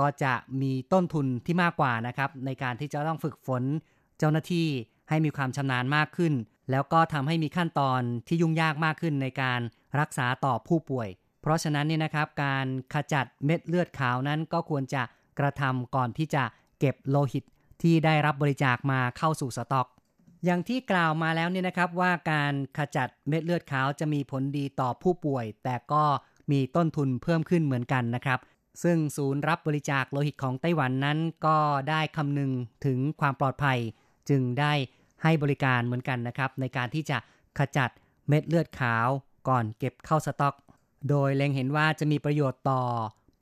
[0.00, 0.32] ก็จะ
[0.62, 3.62] มีต้นทุนที่มากกว่านะครับ ในการที่จะต้องฝึกฝน
[4.18, 4.66] เจ้าหน้าที่
[5.08, 6.34] ให้มีความชำนาญมากขึ้น
[6.70, 9.60] แล้วก็ทำให้มีขั้นตอนที่ยุ่งยากมากขึ้นในการ
[10.00, 11.08] รักษาต่อผู้ป่วย
[11.40, 15.02] เพราะฉะนั้นเนี่ยนะครับ การขจัดเม็ดเลือดขาวนั้นก็ควรจะ
[15.38, 16.44] กระทำก่อนที่จะ
[16.78, 17.44] เก็บโลหิต
[17.82, 19.86] ที่ได้รับบริจาคมาเข้าสู่สต็อก
[20.44, 26.04] อย่างที่กล่าวมาแล้วเนี่ยนะครับว่าการขจัดเม็ดเลือดขาวจะมีผลดีต่อผู้ป่วย แต่ก็
[26.50, 28.38] มีต้นทุนเพิ่มขึ้นเหมือนกันนะครับ
[28.82, 31.58] ซึ่งศูนย์รับบริจาคโลหิตของไต้หวันนั้นก็
[31.88, 32.50] ได้คำนึง
[32.84, 33.78] ถึงความปลอดภัย
[34.30, 34.72] จึงได้
[35.22, 37.18] ให้บริการเหมือนกันนะครับ ในการที่จะ
[37.58, 37.90] ขจัด
[38.28, 39.08] เม็ดเลือดขาว
[39.48, 40.54] ก่อนเก็บเข้าสต็อก
[41.08, 42.82] โดยเล็งเห็นว่าจะมีประโยชน์ต่อ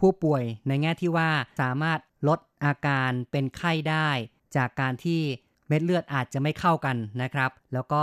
[0.00, 4.08] ผู้ป่วยในแง่ที่ว่าสามารถลดอาการเป็นไข้ได้
[4.56, 5.20] จากการที่
[5.68, 8.02] เม็ดเลือดอาจจะไม่เข้ากันนะครับ แล้วก็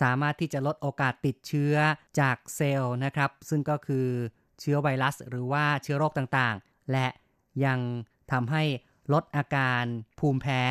[0.00, 1.74] สามารถที่จะลดโอกาสติดเชื้อ
[2.20, 4.06] จากเซลล์นะครับ ซึ่งก็คือ
[4.60, 7.06] เชื้อไวรัส หรือว่าเชื้อโรคต่างๆ และ
[7.64, 7.78] ยัง
[8.32, 8.62] ทำให้
[9.12, 9.84] ลดอาการ
[10.18, 10.62] ภูมิแพ้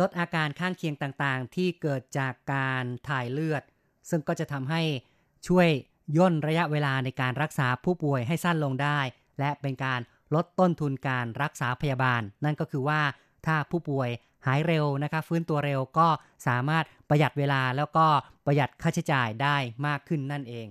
[0.00, 3.62] ลดอาการข้างเคียงต่างๆ ที่เกิดจากการถ่ายเลือด
[4.10, 4.82] ซึ่งก็จะทำให้
[5.48, 5.68] ช่วย
[6.16, 8.98] ย่นระยะเวลาในการรักษาผู้ป่วยให้สั้นลงได้
[9.38, 10.00] และเป็นการ
[10.34, 13.00] ลดต้นทุนการรักษาพยาบาล นั่นก็คือว่า
[13.46, 14.08] ถ้าผู้ป่วย
[14.46, 16.08] หายเร็วนะครับฟื้นตัวเร็วก็
[16.46, 18.06] สามารถประหยัดเวลาแล้วก็
[18.46, 20.66] ประหยัดค่าใช้จ่ายได้มากขึ้นนั่นเอง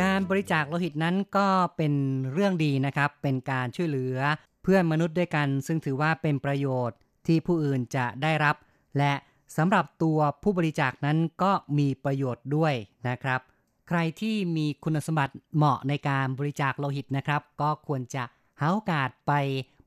[0.00, 1.92] การบริจาคโลหิตนั้นก็เป็น
[2.32, 4.16] เรื่องดีนะครับ เป็นการช่วยเหลือ
[4.62, 8.56] เพื่อนมนุษย์ด้วยกัน ซึ่งถือว่าเป็นประโยชน์ที่ผู้อื่นจะได้รับ
[8.98, 9.12] และ
[9.56, 12.74] สำหรับตัวผู้บริจาคนั้นก็มีประโยชน์ด้วย
[13.08, 13.40] นะครับ
[13.88, 18.24] ใครที่มีคุณสมบัติเหมาะในการบริจาคโลหิตนะครับ ก็ควรจะ
[18.60, 19.32] หาโอกาสไป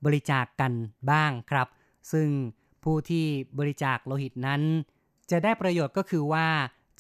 [0.06, 0.72] บริจาคกกัน
[1.12, 1.68] บ้างครับ
[2.12, 2.28] ซึ่ง
[2.84, 3.26] ผู้ที่
[3.60, 4.62] บริจาคโลหิตนั้น
[5.32, 6.48] จะได้ประโยชน์ก็คือว่า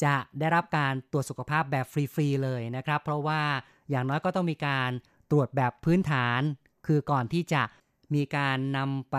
[0.03, 3.41] จะได้รับการตรวจสุขภาพแบบฟรีๆเลยนะครับ เพราะว่า
[3.89, 4.89] อย่างน้อยก็ต้องมีการ
[5.31, 6.41] ตรวจแบบพื้นฐาน
[6.87, 7.63] คือก่อนที่จะ
[8.15, 9.17] มีการนำไป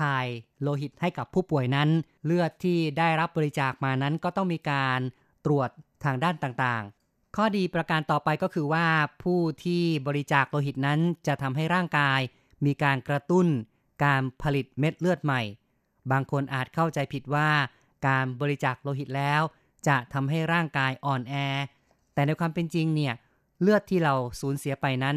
[0.00, 0.26] ถ่าย
[0.62, 1.88] โลหิตให้กับผู้ป่วยนั้น
[2.24, 5.00] เลือดที่ได้รับบริจาคมานั้นก็ต้องมีการ
[5.44, 5.70] ตรวจ
[6.04, 8.86] ทางด้านต่างๆ ข้อดีประการต่อไปก็คือว่า
[9.22, 12.20] ผู้ที่บริจาคโลหิตนั้นจะทำให้ร่างกาย
[12.66, 13.46] มีการกระตุ้น
[14.04, 15.42] การผลิตเม็ดเลือดใหม่
[16.12, 17.48] บางคนอาจเข้าใจผิดว่า
[18.06, 19.42] การบริจาคโลหิตแล้ว
[19.88, 21.34] จะทำให้ร่างกายอ่อนแอ
[22.14, 23.14] แต่ในความเป็นจริงเนี่ย
[23.62, 25.16] เลือดที่เราสูญเสียไปนั้น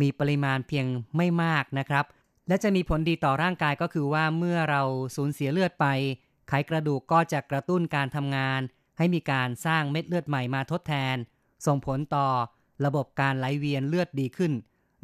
[0.00, 2.04] มีปริมาณเพียงไม่มากนะครับ
[2.48, 4.82] และจะมีผลดีต่อร่างกายก็คือว่าเมื่อเรา
[5.16, 5.86] สูญเสียเลือดไป
[6.48, 8.60] ไขกระดูกก็จะกระตุ้นการทำงาน
[8.98, 11.16] ให้มีการสร้างเม็ดเลือดใหม่มาทดแทน
[11.66, 12.28] ส่งผลต่อ
[12.84, 14.52] ระบบการไหลเวียนเลือดดีขึ้น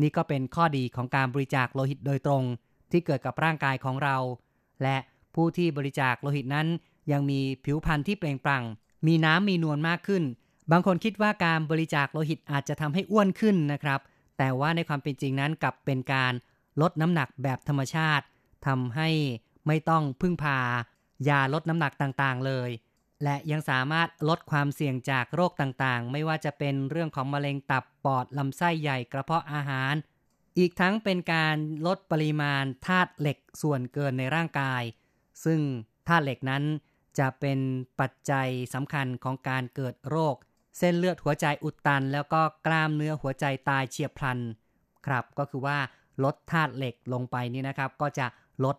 [0.00, 2.42] นี่ก็เป็นข้อดีของการบริจาคโลหิตโดยตรง
[2.90, 4.16] ที่เกิดกับร่างกายของเรา
[4.83, 4.96] และ
[5.35, 6.68] ผู้ที่บริจาคโลหิตนั้น
[7.12, 8.64] ยังมีผิวพรรณที่เปล่งปลั่ง
[9.07, 10.25] มีน้ำมีนวลมากขึ้น
[10.73, 14.01] บางคนคิดว่าการบริจาคโลหิตอาจจะทำให้อ้วนขึ้นนะครับ
[14.39, 16.33] แต่ว่าในความเป็นจริงนั้นกลับเป็นการ
[16.81, 18.25] ลดน้ำหนักแบบธรรมชาติ
[18.67, 19.09] ทำให้
[19.67, 20.61] ไม่ต้องพึ่งพา
[21.29, 22.71] ยาลดน้ำหนักต่างๆเลย
[23.25, 29.95] และยังสามารถลดความเสี่ยงจากโรคต่างๆ ไม่ว่าจะเป็นเรื่องของมะเร็งตับปอดลำไส้ใหญ่กระเพาะอาหาร
[30.59, 31.57] อีกทั้งเป็นการ
[31.87, 34.83] ลดปริมาณธาตุเหล็กส่วนเกินในร่างกาย
[35.45, 35.61] ซึ่ง
[36.09, 36.65] ธาตุเหล็กนั้น
[37.18, 37.59] จะเป็น
[38.00, 40.35] ปัจจัยสำคัญของการเกิดโรค
[40.79, 44.38] เส้นเลือดหัวใจอุดตัน แล้วก็กล้ามเนื้อหัวใจตายเฉียบพลัน
[45.07, 45.79] ครับ ก็คือว่า
[46.24, 48.26] ลดธาตุเหล็กลงไปนี่นะครับ ก็จะ
[48.64, 48.76] ลด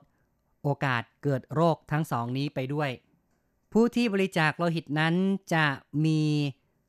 [0.64, 2.90] โอกาสเกิดโรคทั้งสองนี้ไปด้วย
[3.74, 5.16] ผู้ที่บริจาคโลหิตนั้น
[5.54, 5.66] จะ
[6.06, 6.22] มี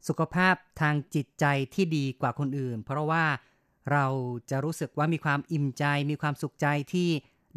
[0.08, 3.24] สุขภาพทางจิตใจที่ดีกว่าคนอื่น เพราะว่า
[3.92, 4.06] เรา
[4.50, 7.08] จะรู้สึกว่ามีความอิ่มใจ มีความสุขใจที่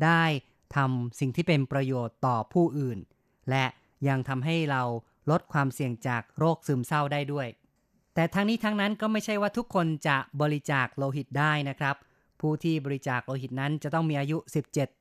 [0.04, 0.23] ได้
[0.75, 2.99] ทำสิ่งที่เป็นประโยชน์ต่อผู้อื่น
[3.49, 3.65] และ
[4.08, 4.84] ยังทำให้เรา
[5.32, 7.48] ลดความเสี่ยงจากโรคซึมเศร้าได้ด้วย
[8.16, 11.96] แต่ทั้งนี้ทั้งนั้นก็ไม่ใช่ว่าทุกคนจะบริจาคโลหิตได้นะครับ
[12.40, 14.38] ผู้ที่บริจาคโลหิตนั้นจะต้องมีอายุ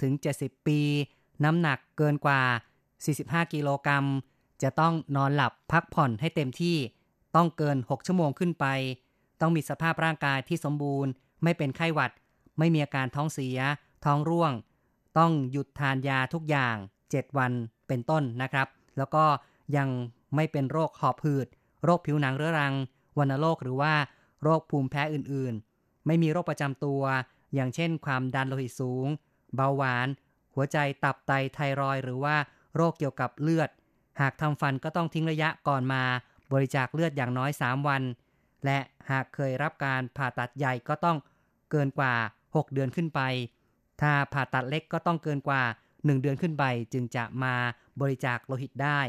[0.01, 0.81] 17-70 ปี
[1.45, 2.41] น้ำหนักเกินกว่า
[2.97, 4.07] 45 กิโลกรัม
[4.63, 6.77] จะต้องนอนหลับพักผ่อนให้เต็มที่
[7.37, 8.67] ต้องเกิน 6 ชั่วโมงขึ้นไป
[9.41, 11.11] ต้องมีสภาพร่างกายที่สมบูรณ์
[11.43, 12.13] ไม่เป็นไข้หวัด
[12.59, 13.59] ไม่มีอาการท้องเสีย
[14.05, 14.53] ท้องร่วง
[15.19, 17.53] ต้องหยุดทานยาทุกอย่าง 7 วัน
[17.89, 18.67] เป็นต้นนะครับ
[18.99, 19.25] แล้วก็
[19.77, 19.89] ยัง
[20.35, 21.47] ไม่เป็นโรคหอบหืด
[21.85, 22.75] โรคผิวหนังเรื้อรัง
[23.19, 23.95] วัณโรคหรือว่า
[24.43, 27.03] โรคภูมิแพ้อื่นๆ ไม่มีโรคประจำตัว
[27.55, 29.07] อย่างเช่น ความดันโลหิตสูง
[29.57, 30.09] เบาหวาน
[30.55, 32.37] หัวใจตับไตไทรอยหรือว่า
[32.77, 33.71] โรคเกี่ยวกับเลือด
[34.21, 36.03] หากทำฟันก็ต้องทิ้งระยะก่อนมา
[36.53, 38.03] บริจาคเลือดอย่างน้อย 3 วัน
[38.65, 38.79] และ
[39.11, 41.17] หากเคยรับการผ่าตัดใหญ่ก็ต้อง
[41.71, 43.21] เกินกว่า 6 เดือนขึ้นไป
[44.01, 47.55] ถ้าผ่าตัดเล็กก็ต้องเกินกว่า 1 เดือนขึ้นไป จึงจะมา
[48.01, 49.01] บริจาคโลหิตได้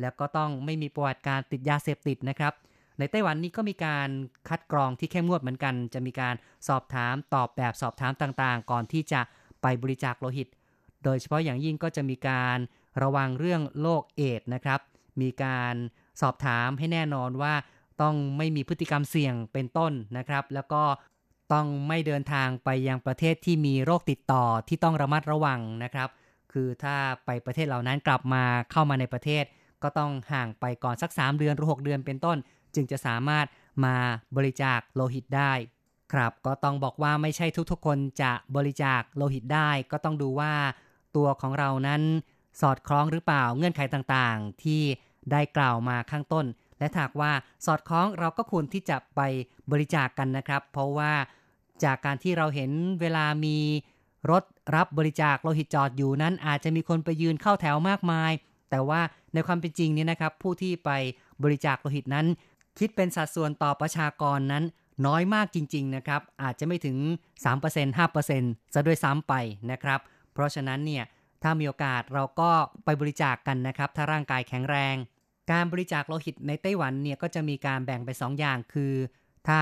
[0.00, 2.52] แล้วก็ต้องไม่มีประวัติการติดยาเสพติดนะครับ
[2.98, 4.08] ในไต้หวันนี้ก็มีการ
[4.48, 6.34] คัดกรองที่เข้มงวดเหมือนกัน จะมีการ
[6.68, 9.20] สอบถามตอบแบบสอบถามต่างๆ ก่อนที่จะ
[9.62, 10.48] ไปบริจาคโลหิต
[11.04, 12.58] โดยเฉพาะอย่างยิ่งก็จะมีการ
[13.02, 14.80] ระวังเรื่องโรคเอดส์นะครับ
[15.20, 15.74] มีการ
[16.20, 17.54] สอบถามให้แน่นอนว่า
[18.02, 20.82] ต้องไม่มีพฤติกรรมเสี่ยงเป็นต้นนะครับ แล้วก็
[21.52, 26.08] ต้องไม่เดินทางไปยังประเทศที่มีโรคติดต่อที่ต้องระมัดระวังนะครับ
[26.52, 29.44] คือถ้าไปประเทศเหล่านั้นกลับมาเข้ามาในประเทศ
[29.82, 32.36] ก็ต้องห่างไปก่อนสัก 3 เดือนหรือ 6 เดือนเป็นต้น
[32.74, 33.46] จึงจะสามารถ
[33.84, 33.96] มา
[34.36, 35.52] บริจาคโลหิตได้
[36.12, 40.52] ครับก็ต้องบอกว่าไม่ใช่ทุกๆ คนจะบริจาคโลหิตได้ ก็ต้องดูว่า
[41.16, 42.02] ตัวของเรานั้น
[42.60, 44.82] สอดคล้องหรือเปล่าเงื่อนไขต่างๆ ที่
[45.32, 46.46] ได้กล่าวมาข้างต้น
[46.78, 47.32] และหากว่า
[47.66, 49.20] สอดคล้องเราก็ควรที่จะไป
[49.72, 51.12] บริจาคกกันนะครับ เพราะว่า
[51.84, 53.58] จากการที่เราเห็นเวลามี
[54.30, 54.42] รถ
[54.74, 58.32] รับบริจาคโลหิตจอดอยู่นั้นอาจจะมีคนไปยืนเข้าแถวมากมาย
[58.70, 59.00] แต่ว่า
[59.34, 60.90] ในความเป็นจริงเนี่ยนะครับ ผู้ที่ไป
[61.42, 62.26] บริจาคโลหิตนั้น
[62.78, 64.64] คิดเป็นสัดส่วนต่อประชากรนั้น
[65.06, 66.96] น้อยมากจริง ๆ นะครับ อาจจะไม่ถึง
[67.44, 69.34] 3% 5%ซะด้วยซ้ำไป
[69.70, 70.00] นะครับ
[70.32, 71.04] เพราะฉะนั้นเนี่ย
[71.42, 72.50] ถ้ามีโอกาสเราก็
[72.84, 74.96] ไปบริจาคกกันนะครับ ถ้าร่างกายแข็งแรง
[75.50, 78.94] การบริจาคโลหิตในไต้หวันเนี่ยก็จะมีการแบ่งไป2อย่างคือ
[79.48, 79.60] ถ้า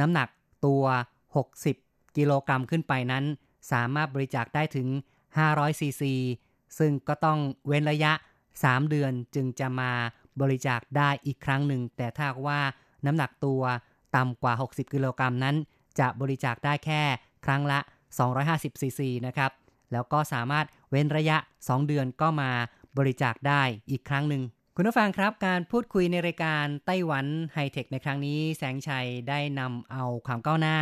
[0.00, 0.28] น้ำหนัก
[0.66, 0.84] ตัว
[1.50, 3.24] 60 กิโลกรัมขึ้นไปนั้น
[3.72, 4.88] สามารถบริจาคได้ถึง
[5.34, 6.14] 500ซีซี
[6.78, 8.12] ซึ่งก็ต้องเว้นระยะ
[8.54, 9.92] 3 เดือนจึงจะมา
[10.40, 12.60] บริจาคได้อีกครั้งหนึ่ง แต่ถ้าว่า
[13.06, 13.62] น้ำหนักตัว
[14.16, 15.56] ต่ำกว่า 60 กิโลกรัมนั้น
[16.00, 17.02] จะบริจาคได้แค่
[17.44, 17.78] ครั้งละ
[18.30, 19.50] 250ซีซีนะครับ
[19.92, 22.50] แล้วก็สามารถเว้นระยะ 2 เดือนก็มา
[22.98, 24.42] บริจาคได้อีกครั้งหนึ่ง
[24.76, 30.78] คุณผู้ฟังครับการพูดคุยในรายการไต้หวันไฮเทคในครั้งนี้ แสงชัยได้นำเอาความก้าวหน้า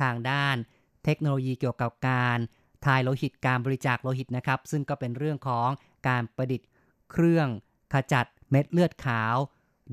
[0.00, 0.56] ทางด้าน
[1.04, 2.38] เทคโนโลยีเกี่ยวกับการ
[2.84, 5.68] ทายโลหิตการบริจาคโลหิตนะครับ ซึ่งก็เป็นเรื่องของ
[6.08, 6.68] การประดิษฐ์
[7.10, 7.48] เครื่อง
[7.92, 9.36] ขจัดเม็ดเลือดขาว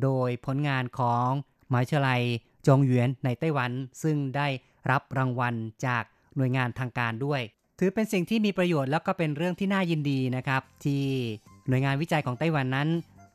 [0.03, 1.27] โดยผลงานของ
[1.71, 2.21] มหาวิทยาลัย
[2.67, 3.71] จงหยวนในไต้หวัน
[4.03, 4.47] ซึ่งได้
[4.91, 6.03] รับรางวัลจาก
[6.35, 7.41] หน่วยงานทางการด้วย
[7.79, 11.03] ถือเป็นสิ่งที่มีประโยชน์แล้วก็เป็นเรื่องที่น่ายินดีนะครับ ที่
[11.67, 12.89] หน่วยงานวิจัยของไต้หวันนั้น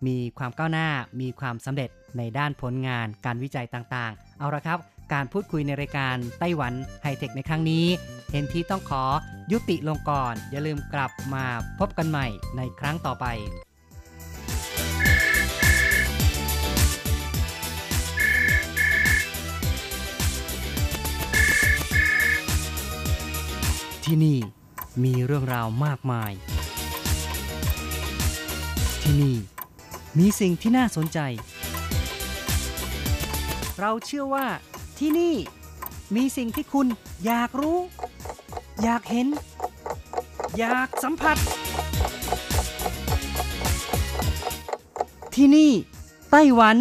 [0.07, 0.89] มีความก้าวหน้า
[1.21, 4.79] มีความสำเร็จในด้านผลงานการวิจัยต่างๆ เอาละครับ
[5.13, 7.87] การพูดคุยในรายการไต้หวันไฮเทคในครั้งนี้
[8.33, 9.05] เห็นที่ต้องขอ
[9.53, 11.45] ยุติลงก่อน อย่าลืมกลับมา
[11.79, 13.27] พบกันใหม่ในครั้งต่อไป
[24.05, 24.39] ที่นี่
[25.05, 26.33] มีเรื่องราวมากมาย
[29.03, 29.37] ที่นี่
[30.19, 31.19] มีสิ่งที่น่าสนใจ
[33.81, 34.47] เราเชื่อว่า
[34.99, 35.35] ที่นี่
[36.15, 36.87] มีสิ่งที่คุณ
[37.27, 37.79] อยากรู้
[38.83, 39.27] อยากเห็น
[40.59, 41.37] อยากสัมผัส
[45.35, 45.71] ที่นี่
[46.31, 46.77] ไต้หวัน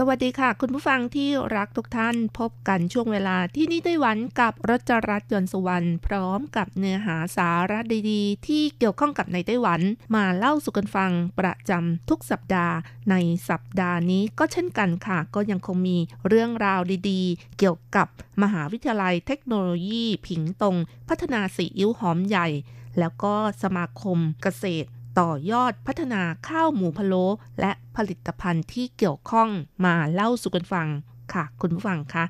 [0.00, 7.78] สวัสดีค่ะ คุณผู้ฟังที่รักทุกท่านพบกันช่วงเวลาที่นี่ไต้หวันกับรจรัสยนต์สุวรรณพร้อมกับเนื้อหาสาระ
[8.10, 9.80] ดีๆ ที่เกี่ยวข้องกับในไต้หวัน
[10.14, 12.74] มาเล่าสู่กันฟังประจำทุกสัปดาห์
[13.10, 13.14] ใน
[13.48, 15.96] สัปดาห์นี้ก็เช่นกันค่ะ ก็ยังคงมี
[16.28, 16.80] เรื่องราว
[17.10, 18.06] ดีๆ เกี่ยวกับ
[18.42, 20.76] มหาวิทยาลัยเทคโนโลยี ผิงตง
[21.08, 22.48] พัฒนาสีอิ้วหอมใหญ่
[22.98, 27.24] แล้วก็สมาคมเกษตร ต่อยอดพัฒนาข้าวหมูพะโล้
[27.60, 29.48] และผลิตภัณฑ์ที่เกี่ยวข้อง
[29.84, 30.88] มาเล่าสู่กันฟัง
[31.32, 32.24] ค่ะ คุณผู้ฟังคะ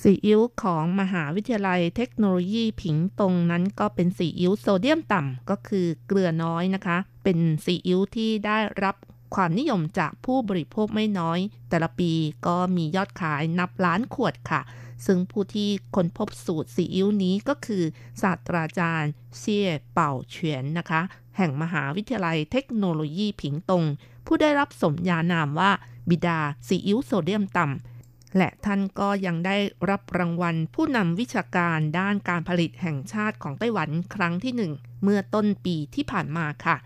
[0.10, 8.96] ีอิ๊วของมหาวิทยาลัยเทคโนโลยีผิงตงนั้นก็เป็นซีอิ๊วโซเดียมต่ำก็คือเกลือน้อยนะคะ เป็นซีอิ๊วที่ได้รับ
[9.34, 11.38] ความนิยมจากผู้บริโภคไม่น้อย
[11.70, 12.12] แต่ละปี
[12.46, 14.60] ก็มียอดขายนับล้านขวดค่ะ
[15.06, 17.82] ซึ่งผู้ที่ค้นพบสูตรซีอิ๊วนี้ก็คือ
[18.22, 21.00] ศาสตราจารย์เซี่ยเป่าเฉียนนะคะ
[21.36, 23.84] แห่งมหาวิทยาลัยเทคโนโลยีผิงตง
[24.26, 25.70] ผู้ได้รับสมญานามว่า
[26.08, 29.56] บิดาซีอิ๊วโซเดียมต่ำ และท่านก็ยังได้
[29.90, 36.76] รับรางวัลผู้นำวิชาการด้านการผลิตแห่งชาติของไต้หวันครั้งที่หนึ่งเมื่อต้นปีที่ผ่านมาค่ะ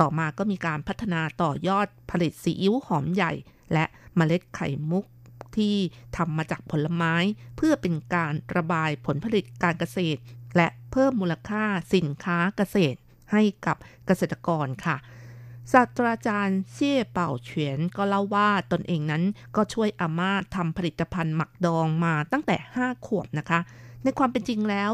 [0.00, 3.32] ต่อมาก็มีการพัฒนาต่อยอดผลิตซีอิ๊วหอมใหญ่
[3.72, 3.84] และ
[4.16, 5.04] เมล็ดไข่มุก
[5.58, 5.76] ที่
[6.16, 7.14] ทำมาจากผลไม้
[7.56, 10.20] เพื่อเป็นการระบายผลผลิตการเกษตร
[10.56, 12.98] และเพิ่มมูลค่าสินค้าเกษตร
[13.32, 14.96] ให้กับเกษตรกรค่ะ
[15.72, 19.24] ศาสตราจารย์เซี่ยเป่าเฉียนก็เล่าว่าตนเองนั้น
[19.56, 23.60] ก็ช่วยอาม่าทำผลิตภัณฑ์หมักดองมาตั้งแต่ 5 ขวบนะคะ
[24.02, 24.92] ในความเป็นจริงแล้ว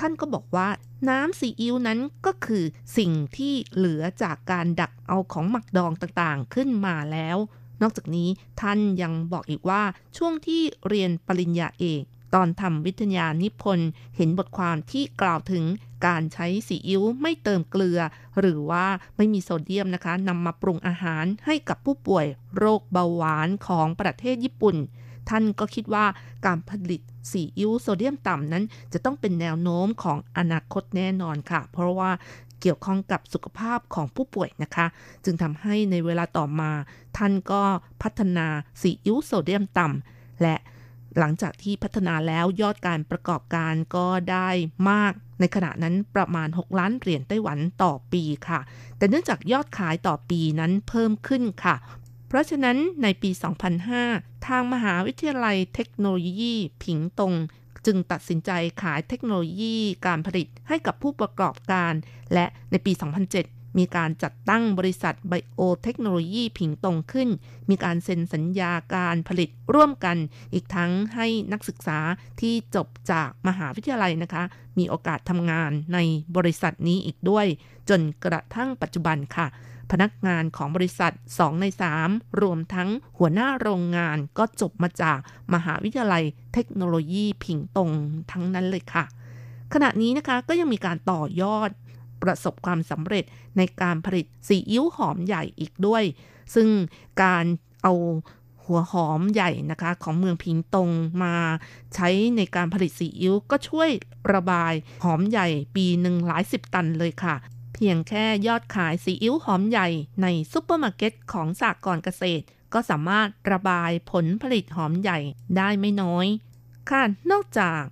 [0.00, 0.68] ท่านก็บอกว่า
[1.08, 2.64] น้ำซีอิ๊วนั้นก็คือ
[2.98, 7.38] สิ่งที่เหลือจากการดักเอาของหมักดองต่างๆขึ้นมาแล้ว
[7.82, 8.28] นอกจากนี้
[8.60, 9.82] ท่านยังบอกอีกว่า
[10.16, 12.02] ช่วงที่เรียนปริญญาเอก
[12.34, 15.64] ตอนทำวิทยานิพนธ์เห็นบทความที่กล่าวถึง
[16.06, 18.00] การใช้ซีอิ๊วไม่เติมเกลือ
[18.40, 24.76] หรือว่าไม่มีโซเดียมนะคะนำมาปรุงอาหารให้กับผู้ป่วยโรคเบาหวานของประเทศญี่ปุ่น
[25.28, 26.06] ท่านก็คิดว่า
[26.46, 32.10] การผลิตซีอิ๊วโซเดียมต่ำนั้น จะต้องเป็นแนวโน้มของอนาคตแน่นอนค่ะ เพราะว่า
[32.62, 34.86] เกี่ยวข้องกับสุขภาพของผู้ป่วยนะคะ
[35.24, 36.70] จึงทำให้ในเวลาต่อมา
[37.16, 37.62] ท่านก็
[38.02, 38.46] พัฒนา
[38.80, 40.56] ซีอิ๊วโซเดียมต่ำและ
[41.18, 44.48] หลังจากที่พัฒนาแล้วยอดการประกอบการก็ได้
[44.90, 48.60] มากในขณะนั้นประมาณ 6 ล้านเหรียญไต้หวันต่อปีค่ะ
[48.96, 51.76] แต่เนื่องจากยอดขายต่อปีนั้นเพิ่มขึ้นค่ะ
[52.28, 53.30] เพราะฉะนั้นในปี
[53.88, 57.34] 2005 ทางมหาวิทยาลัยเทคโนโลยีผิงตง
[57.86, 58.50] จึงตัดสินใจ
[58.82, 61.92] ขายเทคโนโลยีการผลิตให้กับผู้ประกอบการ
[62.34, 67.28] และในปี 2007 มีการจัดตั้งบริษัทไบโอเทคโนโลยีผิงตงขึ้น
[67.70, 70.16] มีการเซ็นสัญญาการผลิตร่วมกัน
[70.54, 71.98] อีกทั้งให้นักศึกษา
[72.40, 74.42] ที่จบจากมหาวิทยาลัยนะคะ
[74.78, 75.98] มีโอกาสทำงานใน
[76.36, 77.46] บริษัทนี้อีกด้วย
[77.88, 79.46] จนกระทั่งปัจจุบันค่ะ
[79.90, 81.66] พนักงานของบริษัท 2 ใน
[82.04, 85.18] 3 รวมทั้งหัวหน้าโรงงานก็จบมาจาก
[85.54, 87.90] มหาวิทยาลัยเทคโนโลยีผิงตง
[88.30, 89.04] ทั้งนั้นเลยค่ะ
[89.72, 91.70] ขณะนี้นะคะก็ยังมีการต่อยอด
[92.22, 93.24] ประสบความสำเร็จ
[93.56, 96.04] ในการผลิตซีอิ๊วหอมใหญ่อีกด้วย
[96.54, 96.68] ซึ่ง
[97.22, 97.44] การ
[97.82, 97.94] เอา
[98.64, 100.90] หัวหอมใหญ่นะคะ ของเมืองผิงตง
[101.22, 101.34] มา
[101.94, 103.90] ใช้ในการผลิตซีอิ๊วก็ช่วย
[104.32, 104.72] ระบาย
[105.04, 107.34] หอมใหญ่ปีหนึ่งหลายสิบตันเลยค่ะ
[107.74, 109.88] เพียงแค่ยอดขายซีอิ๊วหอมใหญ่
[110.22, 115.18] ในซุปเปอร์มาร์เก็ตของสมาคมเกษตร ก็สามารถระบายผลผลิตหอมใหญ่
[115.56, 116.26] ได้ไม่น้อย
[116.90, 117.82] ค่ะ นอกจาก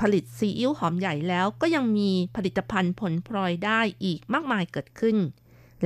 [0.00, 5.16] ผลิตซีอิ๊วหอมใหญ่แล้วก็ยังมีผลิตภัณฑ์ผลพลอยได้อีกมากมายเกิดขึ้น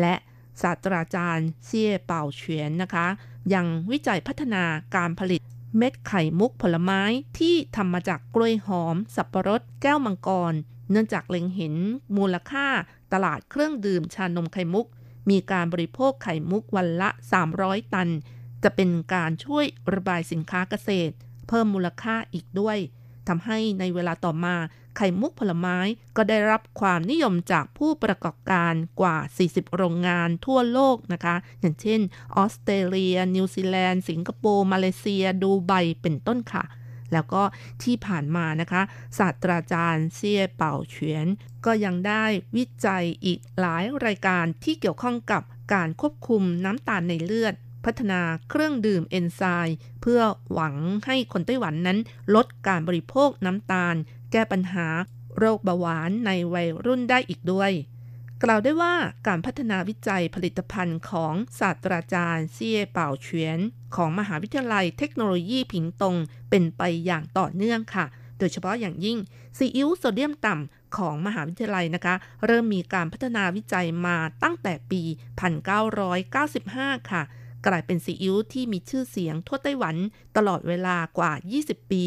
[0.01, 0.15] และ
[0.62, 3.07] ศาสตราจารย์เซี่ยเป่าเฉียนนะคะ
[3.55, 4.65] ยังวิจัยพัฒนา
[4.97, 5.41] การผลิต
[5.79, 7.03] เม็ดไข่มุกผลไม้
[7.39, 10.55] ที่ทำมาจากกล้วยหอม สับปะรด แก้วมังกร
[10.91, 11.75] เนื่องจากเล็งเห็น
[12.17, 12.67] มูลค่า
[13.12, 14.87] ตลาดเครื่องดื่มชานมไข่มุก
[15.31, 17.11] มีการบริโภคไข่มุกวันละ
[17.53, 18.09] 300 ตัน
[18.62, 21.15] จะเป็นการช่วยระบายสินค้าเกษตร
[21.49, 22.79] เพิ่มมูลค่าอีกด้วย
[23.29, 24.57] ทำให้ในเวลาต่อมา
[24.97, 25.79] ไข่มุกผลไม้
[26.16, 29.16] ก็ได้รับความนิยมจากผู้ประกอบการกว่า
[29.47, 32.01] 40 โรงงานทั่วโลกนะคะ อย่างเช่น
[32.37, 35.72] ออสเตรเลีย นิวซีแลนด์ สิงคโปร์ มาเลเซีย ดูไบ
[36.03, 36.64] เป็นต้นค่ะ
[37.12, 37.43] แล้วก็
[37.83, 38.83] ที่ผ่านมานะคะ
[39.18, 41.27] ศาสตราจารย์เซียเป่าเฉียน
[41.64, 42.25] ก็ยังได้
[42.57, 45.43] วิจัยอีกหลายรายการที่เกี่ยวข้องกับ
[45.75, 47.55] การควบคุมน้ำตาลในเลือด
[47.87, 48.20] พัฒนา
[48.51, 50.20] เครื่องดื่มเอนไซม์เพื่อ
[50.53, 50.76] หวัง
[51.07, 51.99] ให้คนไต้หวันนั้น
[52.35, 53.95] ลดการบริโภคน้ำตาล
[54.32, 54.87] แก้ปัญหา
[55.39, 57.72] โรคเบาหวานในวัยรุ่นได้อีกด้วย
[58.43, 58.95] กล่าวได้ว่า
[59.26, 63.59] การพัฒนาวิจัยผลิตภัณฑ์ของศาสตราจารย์เซียเป่าเฉียน
[63.97, 66.16] ของมหาวิทยาลัยเทคโนโลยีผิงตง
[66.51, 68.07] เป็นไปอย่างต่อเนื่องค่ะ
[68.39, 69.18] โดยเฉพาะอย่างยิ่ง
[69.57, 72.14] ซีอิ๊วโซเดียมต่ำของมหาวิทยาลัยนะคะ
[72.47, 75.03] เริ่มมีการพัฒนาวิจัยมาตั้งแต่ปี
[76.26, 77.22] 1995 ค่ะ
[77.67, 79.97] กลายเป็นซีอิ๊วที่มีชื่อเสียงทั่วไต้หวัน
[80.37, 82.05] ตลอดเวลากว่า 20 ปี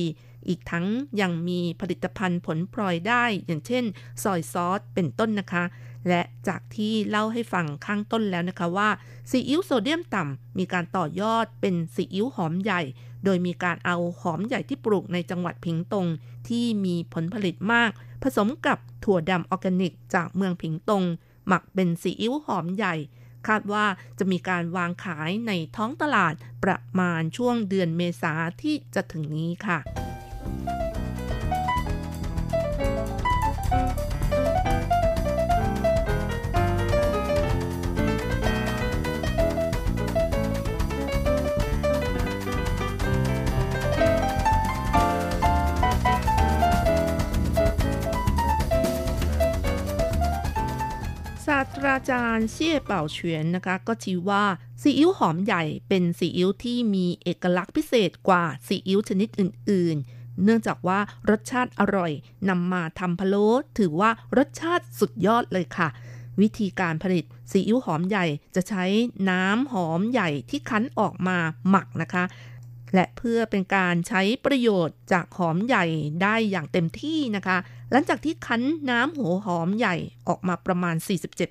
[0.47, 0.85] อีกทั้ง
[1.21, 3.83] ยังมีผลิตภัณฑ์ผลพลอยได้ อย่างเช่น
[4.23, 5.63] ซอยซอสเป็นต้นนะคะ
[6.07, 8.89] และจากที่เล่าให้ฟังข้างต้นแล้วนะคะว่า
[9.29, 12.81] ซีอิ๊วโซเดียมต่ำมีการต่อยอดเป็นซีอิ๊วหอมใหญ่
[13.23, 16.07] โดยมีการเอาหอมใหญ่ที่ปลูกในจังหวัดพิงตง
[16.47, 17.91] ที่มีผลผลิตมาก
[18.23, 21.03] ผสมกับถั่วดำออร์แกนิก จากเมืองพิงตง
[21.47, 22.95] หมักเป็นซีอิ๊วหอมใหญ่
[23.47, 23.85] คาดว่า
[24.19, 26.33] จะมีการวางขายในท้องตลาด
[26.63, 30.06] ประมาณช่วงเดือนเมษาที่จะถึงนี้ค่ะ
[51.87, 54.43] ราจารย์เชี่ยเป่าเฉียนนะคะ ก็ชี้ว่า
[54.81, 62.11] ซีอิ๊วหอมใหญ่เป็นซีอิ๊วที่มีเอกลักษณ์พิเศษกว่าซีอิ๊วชนิดอื่น ๆ เนื่องจากว่ารสชาติอร่อย
[62.49, 65.87] นำมาทำพะโล้ถือว่ารสชาติสุดยอดเลยค่ะ
[66.41, 68.25] วิธีการผลิตซีอิ๊วหอมใหญ่
[68.55, 68.85] จะใช้
[69.29, 71.37] น้ำหอมใหญ่ที่คั้นออกมา
[71.69, 72.23] หมักนะคะ
[72.95, 75.85] และเพื่อเป็นการใช้ประโยชน์จากหอมใหญ่
[76.21, 77.57] ได้อย่างเต็มที่นะคะ
[77.91, 79.95] หลังจากที่คั้นน้ำหัวหอมใหญ่
[80.27, 80.95] ออกมาประมาณ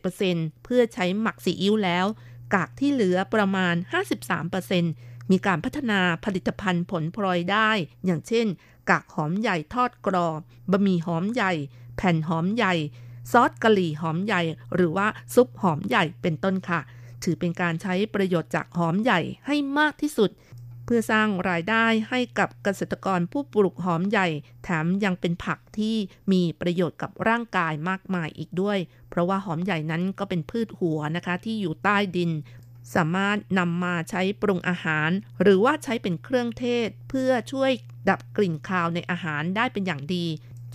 [0.04, 2.06] 47%เพื่อใช้หมักซีอิ๊วแล้ว
[2.54, 3.74] กากที่เหลือประมาณ
[4.52, 7.70] 53%มีการพัฒนาผลิตภัณฑ์ผลพลอยได้
[8.04, 8.46] อย่างเช่น
[8.90, 11.52] กากหอมใหญ่ทอดกรอบบะหมี่หอมใหญ่
[11.96, 12.74] แผ่นหอมใหญ่
[13.32, 14.42] ซอสกะหรี่หอมใหญ่
[14.74, 16.80] หรือว่าซุปหอมใหญ่เป็นต้นค่ะ
[17.22, 20.30] ถือเป็นการใช้ประโยชน์จากหอมใหญ่ให้มากที่สุด
[20.86, 24.28] เพื่อสร้างรายได้ให้กับเกษตรกรผู้ปลูกหอมใหญ่
[24.64, 25.96] แถมยังเป็นผักที่
[26.32, 28.78] มีประโยชน์กับร่างกายมากมายอีกด้วย
[29.08, 32.30] เพราะว่าหอมใหญ่นั้นก็เป็นพืชหัวนะคะที่อยู่ใต้ดิน
[32.94, 35.10] สามารถนำมาใช้ปรุงอาหาร
[35.42, 37.70] หรือว่าใช้เป็นเครื่องเทศ เพื่อช่วย
[38.08, 40.26] ดับกลิ่นคาวในอาหารได้เป็นอย่างดี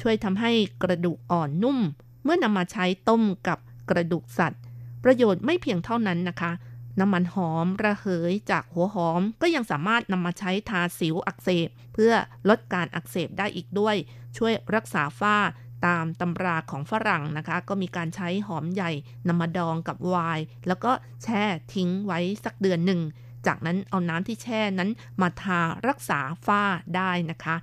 [0.02, 0.52] ช่วยทำให้
[0.84, 1.80] กระดูกอ่อนนุ่ม
[2.24, 3.60] เมื่อนำมาใช้ต้มกับ
[3.90, 4.62] กระดูกสัตว์
[5.04, 6.52] ประโยชน์ไม่เพียงเท่านั้นนะคะ
[7.00, 12.14] น้ำมันหอมระเหยจากหัวหอมก็ยังสามารถนำมาใช้ทาสิวอักเสบ เพื่อ
[12.50, 13.96] ลดการอักเสบได้อีกด้วย
[14.38, 15.38] ช่วยรักษาฝ้า
[15.86, 18.92] ตามตำราของฝรั่งนะคะ ก็มีการใช้หอมใหญ่
[19.28, 20.92] นำมาดองกับไวน์แล้วก็
[21.24, 23.02] แช่ทิ้งไว้สักเดือนหนึ่ง
[23.48, 24.90] จากนั้นเอาน้ำที่แช่นั้น
[25.22, 26.64] มาทารักษาฝ้า
[26.96, 27.56] ได้นะคะ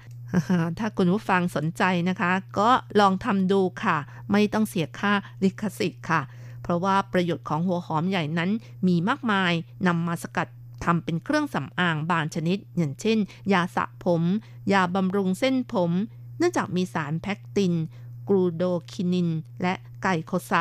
[0.79, 2.70] ถ้าคุณผู้ฟังสนใจนะคะ ก็
[3.01, 3.97] ลองทำดูค่ะ
[4.33, 5.12] ไม่ต้องเสียค่า
[5.43, 6.20] ลิขสิทธิ์ค่ะ
[6.69, 8.51] เพราะว่าประโยชน์ของหัวหอมใหญ่นั้น
[8.87, 9.53] มีมากมาย
[9.87, 10.49] นำมาสกัด
[10.85, 13.19] ทำเป็นเครื่องสำอางบางชนิด อย่างเช่น
[13.53, 14.23] ยาสระผม
[14.73, 15.93] ยาบำรุงเส้นผม
[16.39, 17.75] เนื่องจากมีสารแพคติน
[18.29, 19.29] กรูโดคินิน
[19.62, 20.53] และไก่โคไซ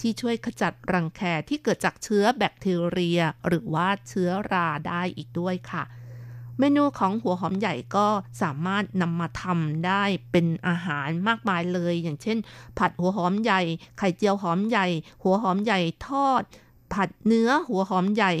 [0.00, 5.82] ที่ช่วยขจัดรังแคที่เกิดจากเชื้อแบคทีเรีย หรือว่าเชื้อราได้อีกด้วยค่ะ
[6.60, 8.06] เมนูของหัวหอมใหญ่ก็
[8.42, 12.38] สามารถนำมาทำได้เป็นอาหารมากมายเลย อย่างเช่น
[12.78, 13.60] ผัดหัวหอมใหญ่
[13.98, 14.86] ไข่เจียวหอมใหญ่
[15.22, 16.42] หัวหอมใหญ่ทอด
[16.92, 18.32] ผัดเนื้อหัวหอมใหญ่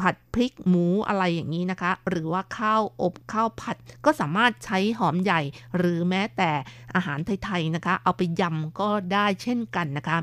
[0.00, 5.40] ผัดพริกหมูอะไรอย่างนี้นะคะ หรือว่าข้าวอบข้าวผัดก็สามารถใช้หอมใหญ่
[5.76, 6.50] หรือแม้แต่
[6.94, 10.18] อาหารไทยๆนะคะ เอาไปยำก็ได้เช่นกันนะคะ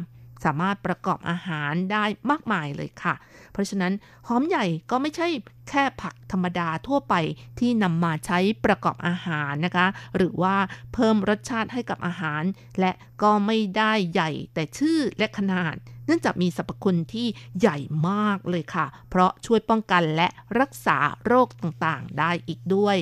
[0.45, 3.13] สามารถประกอบอาหารได้มากมายเลยค่ะ
[3.51, 3.93] เพราะฉะนั้น
[4.27, 5.27] หอมใหญ่ก็ไม่ใช่
[5.69, 7.13] แค่ผักธรรมดาทั่วไป
[7.59, 10.55] ที่นำมาใช้ประกอบอาหารนะคะ หรือว่า
[10.93, 12.43] เพิ่มรสชาติให้กับอาหาร
[12.79, 12.91] และ
[13.21, 15.75] ก็ไม่ได้ใหญ่แต่ชื่อและขนาด
[16.05, 17.27] เนื่องจากมีสรรพคุณที่
[17.59, 17.77] ใหญ่
[18.09, 20.27] มากเลยค่ะ เพราะช่วยป้องกันและ
[20.59, 22.97] รักษาโรคต่างๆ ได้อีกด้วย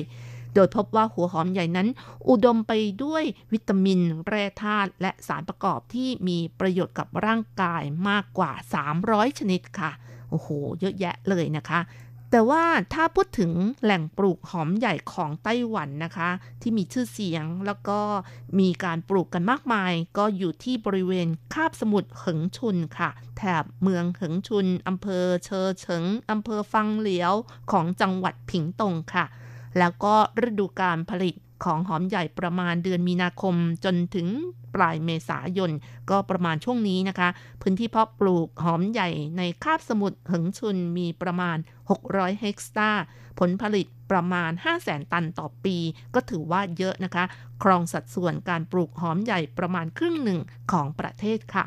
[0.54, 1.88] โดยพบว่าหัวหอมใหญ่นั้น
[2.28, 2.72] อุดมไป
[3.04, 8.52] ด้วยวิตามิน แร่ธาตุและสารประกอบที่มีประโยชน์กับร่างกายมากกว่า
[8.96, 9.92] 300 ชนิดค่ะ
[10.30, 10.48] โอ้โห
[10.80, 11.80] เยอะแยะเลยนะคะ
[12.32, 12.64] แต่ว่า
[12.94, 13.52] ถ้าพูดถึง
[13.82, 18.00] แหล่งปลูกหอมใหญ่ของไต้หวันนะคะ ที่มีชื่อเสียงแล้วก็
[18.58, 27.32] มีการปลูกกันมากมาย ก็อยู่ที่บริเวณคาบสมุทรเหิงชุนค่ะ แถบเมืองเหิงชุนอำเภอเชอเฉิงอำเภอฟังเหลียว
[27.70, 29.24] ของจังหวัดผิงตงค่ะ
[29.78, 30.14] แล้วก็
[30.46, 31.34] ฤดูการผลิต
[31.64, 33.54] ของหอมใหญ่ประมาณเดือนมีนาคม
[33.84, 34.28] จนถึง
[34.74, 35.70] ปลายเมษายน
[36.10, 37.28] ก็ประมาณช่วงนี้นะคะ
[37.62, 39.08] พื้นที่เพาะปลูกหอมใหญ่
[39.38, 41.56] ในคาบสมุทรหิงชุนมีประมาณ
[41.98, 43.02] 600 เฮกตาร์
[43.38, 44.50] ผลผลิตประมาณ
[44.82, 45.76] 500,000ตันต่อปี
[46.14, 47.24] ก็ถือว่าเยอะนะคะ
[47.62, 50.40] ครองสัดส่วนการปลูกหอมใหญ่ประมาณครึ่งหนึ่ง
[50.72, 51.64] ของประเทศค่ะ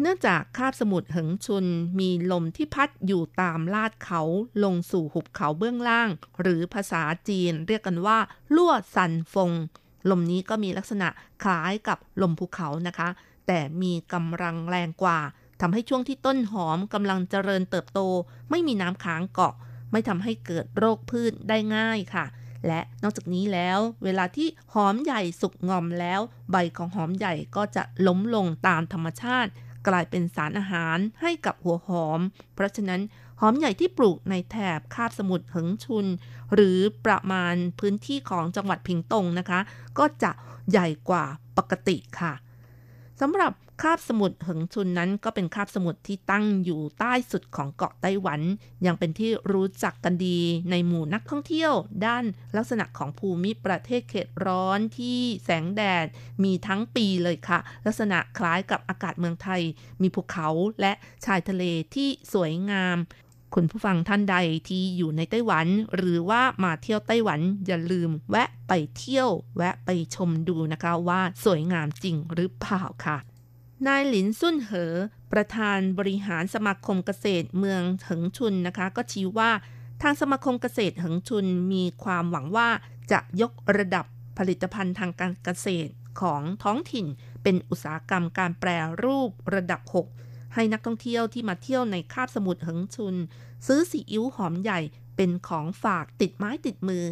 [0.00, 1.66] เนื่องจากคาบสมุทรเหิงชุน
[1.98, 4.22] มีลมที่พัดอยู่ตามลาดเขา
[4.64, 6.08] ลงสู่หุบเขาเบื้องล่าง
[6.40, 8.18] หรือภาษาจีนเรียกกันว่า
[8.56, 9.50] ลั่วซันฟง
[10.10, 11.08] ลมนี้ก็มีลักษณะ
[11.42, 13.08] คล้ายกับลมภูเขานะคะ
[13.46, 15.20] แต่มีกำลังแรงกว่า
[15.60, 18.00] ทำให้ช่วงที่ต้นหอมกำลังเจริญเติบโต
[18.50, 19.54] ไม่มีน้ำค้างเกาะ
[19.92, 22.26] ไม่ทำให้เกิดโรคพืชได้ง่ายค่ะ
[22.66, 26.20] และนอกจากนี้แล้ว เวลาที่หอมใหญ่สุกงอมแล้ว
[26.50, 29.50] ใบของหอมใหญ่ก็จะล้มลงตามธรรมชาติ
[29.88, 32.20] กลายเป็นสารอาหารให้กับหัวหอม
[32.54, 33.00] เพราะฉะนั้น
[33.40, 36.06] หอมใหญ่ที่ปลูกในแถบคาบสมุทรหงชุน
[36.54, 39.60] หรือประมาณพื้นที่ของจังหวัดพิงตงนะคะ
[39.98, 40.30] ก็จะ
[40.70, 41.24] ใหญ่กว่า
[41.58, 42.32] ปกติค่ะ
[43.20, 43.52] สำหรับ
[43.82, 48.40] คาบสมุทรเหิงชุนนั้นก็เป็นคาบสมุทรที่ตั้งอยู่ใต้สุดของเกาะไต้หวัน
[48.86, 50.38] ยังเป็นที่รู้จักกันดี
[50.70, 51.72] ในหมู่นักท่องเที่ยว
[52.06, 52.24] ด้าน
[52.56, 56.06] ลักษณะของภูมิประเทศเขตร้อนที่แสงแดด
[56.44, 59.62] มีทั้งปีเลยค่ะ ลักษณะคล้ายกับอากาศเมืองไทย
[60.02, 60.48] มีภูเขา
[60.80, 60.92] และ
[61.24, 61.64] ชายทะเล
[61.94, 62.96] ที่สวยงาม
[63.54, 64.36] คุณผู้ฟังท่านใด
[64.68, 65.66] ที่อยู่ในไต้หวัน
[65.96, 73.18] หรือว่ามาเที่ยวไต้หวันอย่าลืมแวะไปเที่ยว แวะไปชมดูนะคะว่าสวยงามจริงหรือเปล่าค่ะ
[73.86, 74.94] นายหลินซุ่นเหอ
[75.32, 79.50] ประธานบริหารสมาคมเกษตรเมืองเหิงชุนนะคะ ก็ชี้ว่า
[80.02, 82.68] ทางสมาคมเกษตรเหิงชุนมีความหวังว่า
[83.12, 84.06] จะยกระดับ
[84.38, 87.06] ผลิตภัณฑ์ทางการเกษตรของท้องถิ่น
[87.42, 88.70] เป็นอุตสาหกรรมการแปร
[89.02, 89.80] รูประดับ
[90.18, 93.14] 6 ให้นักท่องเที่ยวที่มาเที่ยวในคาบสมุทรเหิงชุน
[93.66, 94.80] ซื้อซีอิ๊วหอมใหญ่
[95.16, 97.04] เป็นของฝากติดไม้ติดมือ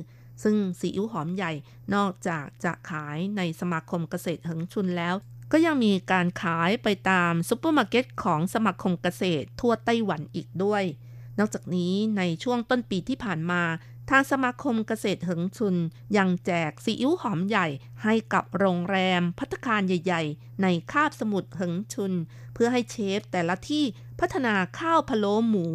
[0.42, 1.52] ซึ่งซีอิ๊วหอมใหญ่
[1.94, 5.14] นอกจากจะขายในสมาคมเกษตรเหิงชุนแล้ว
[5.52, 10.84] ก็ยังมีการขายไปตามซุปเปอร์มาร์เก็ตของสมาคมเกษตรทั่วไต้หวันอีกด้วย
[11.38, 13.62] นอกจากนี้ในช่วงต้นปีที่ผ่านมา
[14.10, 15.76] ทางสมาคมเกษตรเหิงชุน
[16.16, 17.66] ยังแจกซีอิ๊วหอมใหญ่
[18.02, 22.12] ให้กับโรงแรมภัตตาคารใหญ่ ๆ ในคาบสมุทรเหิงชุน
[22.54, 23.84] เพื่อให้เชฟแต่ละที่
[24.20, 25.66] พัฒนาข้าวพะโล้หมู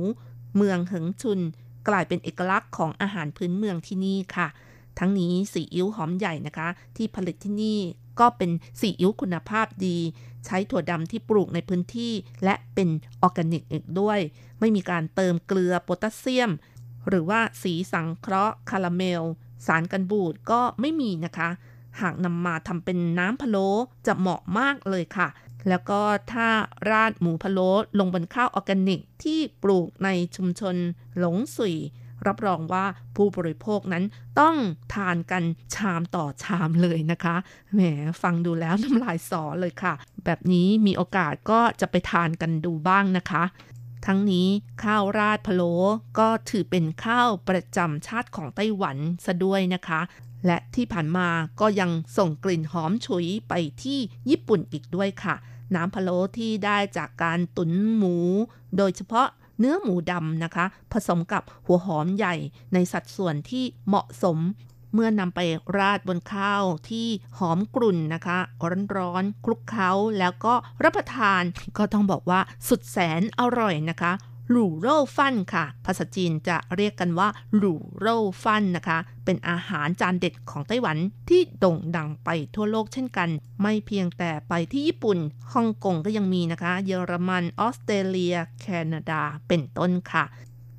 [0.55, 1.39] เมืองเหิงชุน
[1.88, 4.47] กลายเป็นเอกลักษณ์ของอาหารพื้นเมืองที่นี่ค่ะ
[4.99, 6.67] ทั้งนี้ซีอิ๊วหอมใหญ่นะคะ
[6.97, 7.80] ที่ผลิตที่นี่
[8.20, 9.97] ก็เป็นซีอิ๊วคุณภาพดี
[10.45, 12.89] ใช้ถั่วดำที่ปลูกในพื้นที่และเป็น
[13.22, 14.20] ออร์แกนิกอีกด้วย
[14.59, 16.51] ไม่มีการเติมเกลือโพแทสเซียม
[17.07, 19.24] หรือว่าสีสังเคราะห์คาราเมล
[19.68, 21.49] สารกันบูดก็ไม่มีนะคะ
[22.01, 23.68] หากนำมาทำเป็นน้ำพะโล้
[24.07, 25.28] จะเหมาะมากเลยค่ะ
[25.70, 26.01] แล้วก็
[26.32, 26.47] ถ้า
[26.89, 30.76] ราดหมูพะโล้ลงบนข้าวออร์แกนิกที่ปลูกในชุมชน
[31.18, 31.76] หลงสุย
[32.28, 34.03] รับรองว่าผู้บริโภคนั้น
[34.39, 34.55] ต้อง
[34.93, 35.43] ทานกัน
[35.76, 37.36] ชามต่อชามเลยนะคะ
[37.74, 37.82] แหม
[38.22, 39.93] ฟังดูแล้วน้ำลายสอเลยค่ะ
[40.26, 43.43] แบบนี้มีโอกาสก็จะไปทานกันดูบ้างนะคะ
[44.05, 44.47] ทั้งนี้
[44.84, 45.74] ข้าวราดพะโล้
[46.19, 50.01] ก็ถือเป็นข้าวประจำชาติของไต้หวันซะด้วยนะคะ
[50.45, 53.53] และที่ผ่านมาก็ยังส่งกลิ่นหอมฉุยไป
[53.84, 53.99] ที่
[54.30, 55.36] ญี่ปุ่นอีกด้วยค่ะ
[55.76, 58.17] น้ำพะโล้ที่ได้จากการตุ๋นหมู
[58.78, 59.28] โดยเฉพาะ
[59.62, 62.36] เนื้อหมูดำนะคะ ผสมกับหัวหอมใหญ่
[62.74, 64.38] ในสัดส่วนที่เหมาะสม
[64.93, 65.39] เมื่อนำไป
[65.78, 67.07] ราดบนข้าวที่
[67.38, 68.38] หอมกรุ่นนะคะ
[68.97, 70.53] ร้อนๆคลุกเคล้าแล้วก็
[70.84, 71.41] รับประทาน
[71.78, 74.12] ก็ต้องบอกว่าสุดแสนอร่อยนะคะ
[74.50, 80.98] หลู่โร่ฟั่นค่ะ ภาษาจีนจะเรียกกันว่าหลู่โร่ฟั่นนะคะ เป็นอาหารจานเด็ดของไต้หวัน
[81.30, 83.30] ที่โด่งดังไปทั่วโลกเช่นกัน
[83.62, 85.18] ไม่เพียงแต่ไปที่ญี่ปุ่น
[85.54, 90.26] ฮ่องกงก็ยังมีนะคะ เยอรมันออสเตรเลีย แคนาดาเป็นต้นค่ะ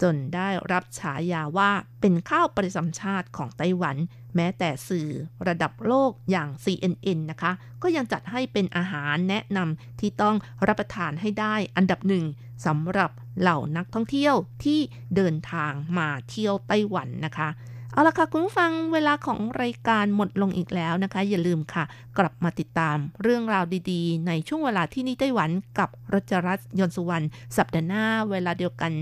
[0.03, 3.97] จนได้รับฉายาว่าเป็นข้าวประจำชาติของไต้หวัน
[4.37, 5.09] แม้แต่สื่อ
[5.49, 10.37] ระดับโลกอย่าง CNN นะคะ ก็ยังจัดให้เป็นอาหารแนะนำที่ต้อง
[10.67, 12.25] รับประทานให้ได้อันดับหนึ่ง
[12.67, 14.35] สำหรับเหล่านักท่องเที่ยว
[14.65, 14.81] ที่
[15.17, 17.49] เดินทางมาเที่ยวไต้หวันนะคะ
[17.95, 21.84] เอาละค่ะ คุณผู้ฟังเวลาของรายการหมดลงอีกแล้วนะคะ อย่าลืมค่ะ
[22.18, 27.26] กลับมาติดตามเรื่องราวดีๆ ในช่วงเวลาที่นี่ไต้หวันกับรจรัสยนต์สุวรรณ
[27.57, 28.93] สัปดาห์หน้าเวลาเดียวกัน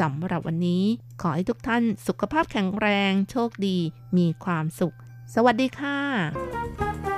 [0.00, 0.84] สำหรับวันนี้
[1.20, 3.76] ขอให้ทุกท่านสุขภาพแข็งแรง โชคดี
[4.16, 4.94] มีความสุข
[5.34, 5.98] สวัสดีค่ะ「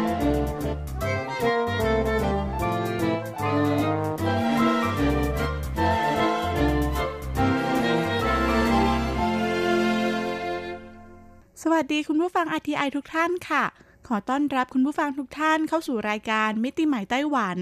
[11.65, 13.63] สวัสดีคุณผู้ฟัง RTI ทุกท่านค่ะ
[14.07, 17.57] ขอต้อนรับคุณผู้ฟังทุกท่านเข้าสู่รายการมิติใหม่ไต้หวัน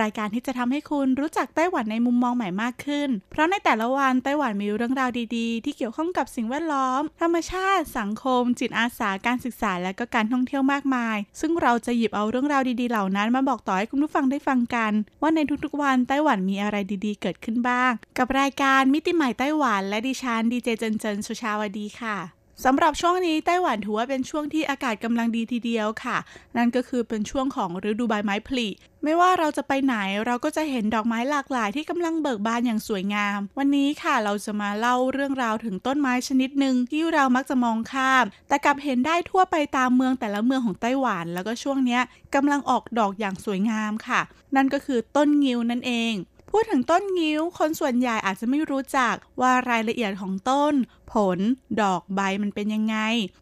[0.00, 16.76] รายการที่จะทำให้คุณรู้จักไต้หวันในมุมมองใหม่มากขึ้น เพราะในแต่ละวันไต้หวันมีเรื่องราวดีๆ ที่เกี่ยวข้องกับสิ่งแวดล้อม ธรรมชาติ สังคม จิตอาสาการศึกษาและก็การท่องเที่ยวมากมาย ซึ่งเราจะหยิบเอาเรื่องราวดีๆ เหล่านั้น มาบอกต่อให้คุณผู้ฟังได้ฟังกัน ว่าในทุกๆวันไต้หวันมีอะไร
[17.06, 26.16] ดีๆ เกิดขึ้นบ้าง กับรายการมิติใหม่ไต้หวัน และดิฉันดีเจเจนเจนสุชาวดีค่ะ สำหรับช่วงนี้ไต้หวันถือว่าเป็นช่วงที่อากาศกำลังดีทีเดียวค่ะ
[26.56, 28.68] นั่นก็คือเป็นช่วงของฤดูใบไม้ผลิ
[29.04, 29.94] ไม่ว่าเราจะไปไหน
[30.26, 41.98] เราก็จะเห็นดอกไม้หลากหลายที่กำลังเบิกบานอย่างสวยงาม วันนี้ค่ะเราจะมาเล่าเรื่องราวถึงต้นไม้ชนิดหนึ่งที่เรามักจะมองข้าม แต่กลับเห็นได้ทั่วไปตามเมืองแต่ละเมืองของไต้หวัน แล้วก็ช่วงนี้
[42.34, 44.20] กำลังออกดอกอย่างสวยงามค่ะ
[44.56, 46.12] นั่นก็คือต้นงิ้วนั่นเอง
[46.54, 50.74] พูดถึงต้นงิ้ว คนส่วนใหญ่อาจจะไม่รู้จักว่ารายละเอียดของต้น
[51.12, 51.38] ผล
[51.82, 52.96] ดอกใบมันเป็นยังไง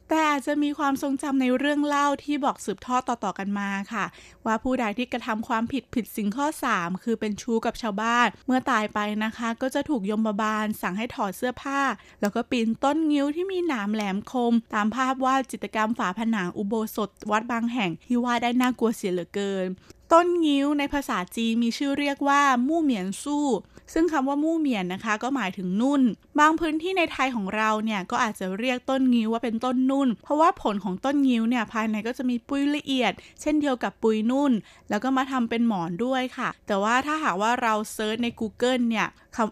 [0.09, 4.05] แต่อาจจะมีความทรงจำในเรื่องเล่าที่บอกสืบทอดต่อๆกันมาค่ะ
[4.47, 6.47] ว่าผู้ใดที่กระทำความผิดผิดสิ่งข้อ
[6.77, 11.81] 3 คือเป็นชู้กับชาวบ้าน เมื่อตายไปนะคะ ก็จะถูกยมบาลสั่งให้ถอดเสื้อผ้า
[12.21, 19.69] แล้วก็ปีนต้นงิ้วที่มีหนามแหลมคม ตามภาพวาดจิตรกรรมฝาผนังอุโบสถวัดบางแห่งที่ว่าได้น่ากลัวเสียเหลือเกิน
[20.13, 23.47] ต้นงิ้วในภาษาจีนมีชื่อเรียกว่า木棉树
[23.93, 26.03] ซึ่งคำว่า 木棉 นะคะ ก็หมายถึงนุ่น
[26.41, 34.53] บางพื้นที่ในไทยของเราเนี่ยก็อาจจะเรียกต้นงิ้วว่าเป็นต้นนุ่น เพราะว่าผลของต้นงิ้วเนี่ยภายในก็จะมีปุยละเอียด เช่นเดียวกับปุยนุ่น
[34.91, 39.07] แล้วก็มาทำเป็นหมอนด้วยค่ะ แต่ว่าถ้าหากว่าเรา search ใน Google เนี่ย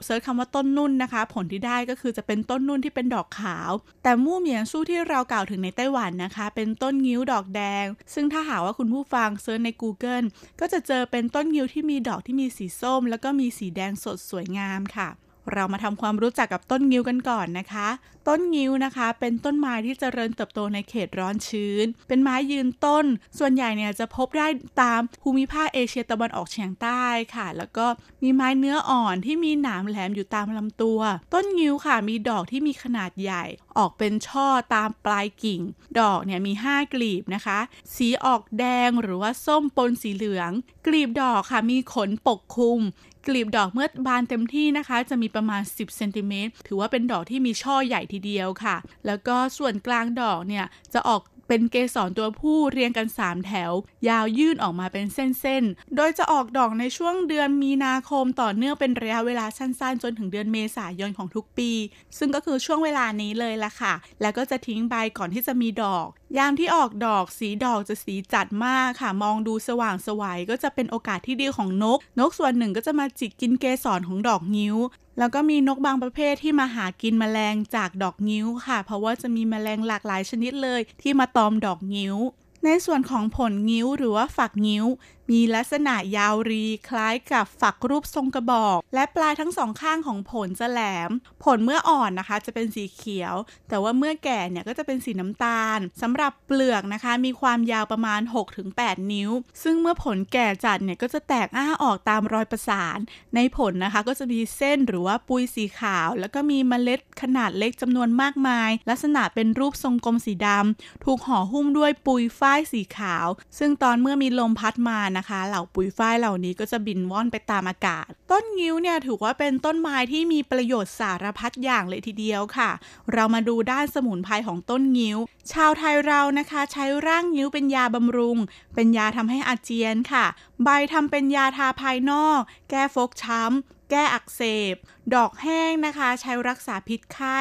[0.04, 3.70] search คำว่าต้นนุ่นนะคะ ผลที่ได้ก็คือจะเป็นต้นนุ่นที่เป็นดอกขาว
[4.02, 10.26] แต่ 木棉树 ที่เรากล่าวถึงในไต้หวันนะคะ เป็นต้นงิ้วดอกแดง ซึ่งถ้าหากว่าคุณผู้ฟังเซิร์ชใน Google
[10.60, 15.08] ก็จะเจอเป็นต้นงิ้วที่มีดอกที่มีสีส้ม แล้วก็มีสีแดงสดสวยงามค่ะ
[15.52, 17.88] เรามาทำความรู้จักกับต้นงิ้วกันก่อนนะคะ
[18.28, 23.04] ต้นงิ้วนะคะ เป็นต้นไม้ที่เจริญเติบโตในเขตร้อนชื้น เป็นไม้ยืนต้น
[23.38, 24.46] ส่วนใหญ่เนี่ยจะพบได้
[24.82, 27.86] ตามภูมิภาคเอเชียตะวันออกเฉียงใต้ค่ะ แล้วก็
[28.22, 31.00] มีไม้เนื้ออ่อนที่มีหนามแหลมอยู่ตามลำตัว
[31.34, 33.44] ต้นงิ้วค่ะ มีดอกที่มีขนาดใหญ่
[33.78, 35.60] ออกเป็นช่อตามปลายกิ่ง
[36.00, 37.58] ดอกเนี่ยมี 5 กลีบนะคะ
[37.94, 40.50] สีออกแดงหรือว่าส้มปนสีเหลือง
[40.86, 42.80] กลีบดอกค่ะมีขนปกคลุม
[43.28, 48.76] กลีบดอกเมื่อบานเต็มที่นะคะ จะมีประมาณ 10เซนติเมตรถือว่าเป็นดอกที่มีช่อใหญ่ทีเดียวค่ะ
[49.06, 50.64] แล้วก็ส่วนกลางดอกเนี่ย
[50.94, 53.72] จะออกเป็นเกสรตัวผู้เรียงกัน 3 แถว
[54.08, 61.70] ยาวยื่นออกมาเป็นเส้นๆ โดยจะออกดอกในช่วงเดือนมีนาคมต่อเนื่องเป็นระยะเวลาสั้นๆ จนถึงเดือนเมษายนของทุกปี
[62.18, 74.76] ซึ่งก็คือช่วงเวลานี้เลยละค่ะ แล้วก็จะทิ้งใบก่อนที่จะมีดอกยามที่ออกดอกสีดอกจะสีจัดมากค่ะ มองดูสว่างสวัยก็จะเป็นโอกาสที่ดีของนก นกส่วนหนึ่งก็จะมาจิกกินเกสรของดอกงิ้ว
[75.18, 82.16] แล้วก็มีนกบางประเภทที่มาหากินแมลงจากดอกงิ้วค่ะ เพราะว่าจะมีแมลงหลากหลายชนิดเลย ที่มาตอมดอกงิ้ว
[82.64, 84.86] ในส่วนของผลงิ้วหรือว่าฝักงิ้ว
[85.30, 91.10] มีลักษณะยาวรีคล้ายกับฝักรูปทรงกระบอก และปลายทั้งสองข้างของผลจะแหลม
[91.44, 93.34] ผลเมื่ออ่อนนะคะ จะเป็นสีเขียว
[93.68, 98.20] แต่ว่าเมื่อแก่เนี่ยก็จะเป็นสีน้ำตาลสำหรับเปลือกนะคะ มีความยาวประมาณ
[98.66, 99.30] 6-8 นิ้ว
[99.62, 102.98] ซึ่งเมื่อผลแก่จัดเนี่ยก็จะแตกอ้าออกตามรอยประสาน
[103.34, 113.26] ในผลนะคะก็จะมีเส้นหรือว่าปุยสีขาว แล้วก็มีเมล็ดขนาดเล็กจำนวนมากมาย ลักษณะเป็นรูปทรงกลมสีดำถูกห่อหุ้มด้วยปุยฝ้ายสีขาว
[113.58, 122.70] ซึ่งตอนเมื่อมีลมพัดมานะคะ เหล่าปุ๋ยฝ้ายเหล่านี้ก็จะบินว่อนไปตามอากาศ ต้นงิ้วเนี่ยถือว่าเป็นต้นไม้ที่มีประโยชน์สารพัดอย่างเลยทีเดียวค่ะ
[123.12, 125.18] เรามาดูด้านสมุนไพรของต้นงิ้ว
[125.52, 128.38] ชาวไทยเรานะคะ ใช้ร่างงิ้วเป็นยาบำรุง
[128.74, 130.24] เป็นยาทำให้อาเจียนค่ะ
[130.64, 132.40] ใบทำเป็นยาทาภายนอก
[132.70, 134.74] แก้ฟกช้ำ แก้อักเสบ
[135.14, 137.40] ดอกแห้งนะคะ ใช้รักษาพิษไข้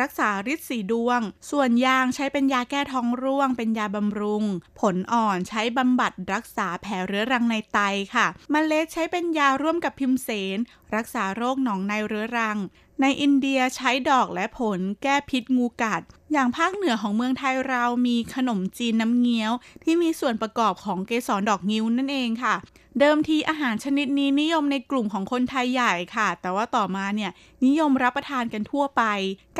[0.00, 1.20] รักษาฤทธิ์สีดวง
[1.50, 4.44] ส่วนยางใช้เป็นยาแก้ท้องร่วง เป็นยาบำรุง
[4.80, 7.78] ผลอ่อนใช้บำบัดรักษาแผลเรื้อรังในไต
[8.14, 10.58] ค่ะมเมล็ดใช้เป็นยาร่วมกับพิมเสน
[10.94, 12.58] รักษาโรคหนองในเรื้อรัง
[13.02, 19.52] ในอินเดียใช้ดอกและผลแก้พิษงูกัด อย่างภาคเหนือของเมืองไทยเรามีขนมจีนน้ำเงี้ยว
[19.84, 22.54] ที่มีส่วนประกอบของเกสรดอกงิ้วนั่นเองค่ะ
[23.00, 27.30] เดิมทีอาหารชนิดนี้นิยมในกลุ่มของคนไทยใหญ่ค่ะ แต่ว่าต่อมาเนี่ย
[27.66, 29.02] นิยมรับประทานกันทั่วไป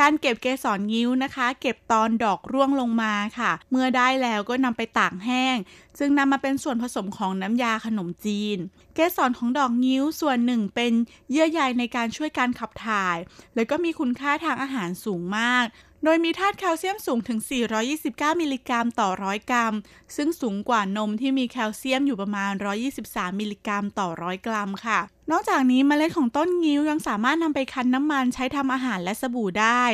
[0.01, 5.57] การเก็บเกสรงิ้วนะคะ เก็บตอนดอกร่วงลงมาค่ะ เมื่อได้แล้วก็นำไปตากแห้ง
[5.99, 8.59] จึงนำมาเป็นส่วนผสมของน้ำยาขนมจีน
[8.95, 10.93] เกสรของดอกงิ้วส่วนหนึ่งเป็น
[11.31, 13.17] เยื่อใยในการช่วยการขับถ่าย
[13.55, 15.65] แล้วก็มีคุณค่าทางอาหารสูงมาก
[16.05, 17.39] โดยมีธาตุแคลเซียมสูงถึง
[17.91, 19.75] 429 มิลลิกรัมต่อร้อยกรัม
[20.17, 22.53] ซึ่งสูงกว่านมที่มีแคลเซียมอยู่ประมาณ
[22.97, 29.85] 123 มิลลิกรัมต่อร้อยกรัมค่ะ นอกจากนี้เมล็ดของต้นงิ้วยังสามารถนำไปคั้นน้ำมันใช้ทำอาหารและสบู่ได้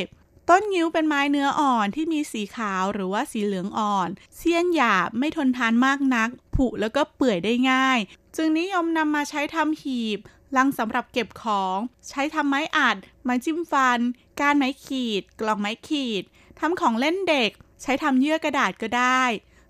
[0.51, 7.99] ต้นงิ้วเป็นไม้เนื้ออ่อนที่มีสีขาวหรือว่าสีเหลืองอ่อน เสี้ยนหยาบไม่ทนทานมากนัก ผุแล้วก็เปื่อยได้ง่าย
[8.37, 10.19] จึงนิยมนำมาใช้ทำหีบ
[10.57, 11.79] ลังสำหรับเก็บของ
[12.09, 14.01] ใช้ทำไม้อัดไม้จิ้มฟัน
[14.41, 16.23] การไม้ขีด กล่องไม้ขีด
[16.61, 17.51] ทำของเล่นเด็ก
[17.83, 19.23] ใช้ทำเยื่อกระดาษก็ได้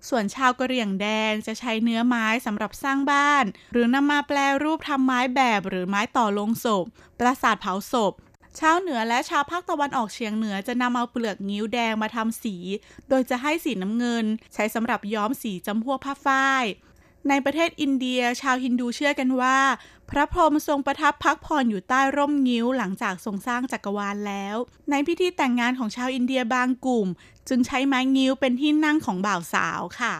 [0.09, 6.85] ส่วนชาวกะเหรี่ยงแดงจะใช้เนื้อไม้สำหรับสร้างบ้าน หรือนำมาแปลรูปทำไม้แบบหรือไม้ต่อลงศพ
[7.19, 8.13] ปราสาทเผาศพ
[8.59, 12.55] ชาวเหนือและชาวภาคตะวันออกเฉียงเหนือจะนำเอาเปลือกงิ้วแดงมาทำสี
[13.09, 16.65] โดยจะให้สีน้ำเงิน ใช้สำหรับย้อมสีจำพวกผ้าฝ้าย
[17.29, 19.57] ในประเทศอินเดียชาวฮินดูเชื่อกันว่า
[20.09, 24.55] พระพรหมทรงประทับพักผ่อนอยู่ใต้ร่มงิ้วหลังจากทรงสร้างจักรวาลแล้ว
[24.89, 27.07] ในพิธีแต่งงานของชาวอินเดียบางกลุ่ม
[27.49, 30.15] จึงใช้ไม้งิ้วเป็นที่นั่งของบ่าวสาวค่ะ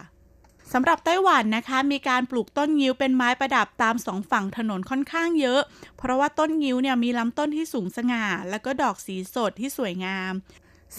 [0.73, 5.61] สำหรับไต้หวันนะคะมีการปลูกต้นงิ้วเป็นไม้ประดับตามสองฝั่งถนนค่อนข้างเยอะ
[5.97, 10.33] เพราะว่าต้นงิ้วเนี่ยมีลำต้นที่สูงสง่า แล้วก็ดอกสีสดที่สวยงาม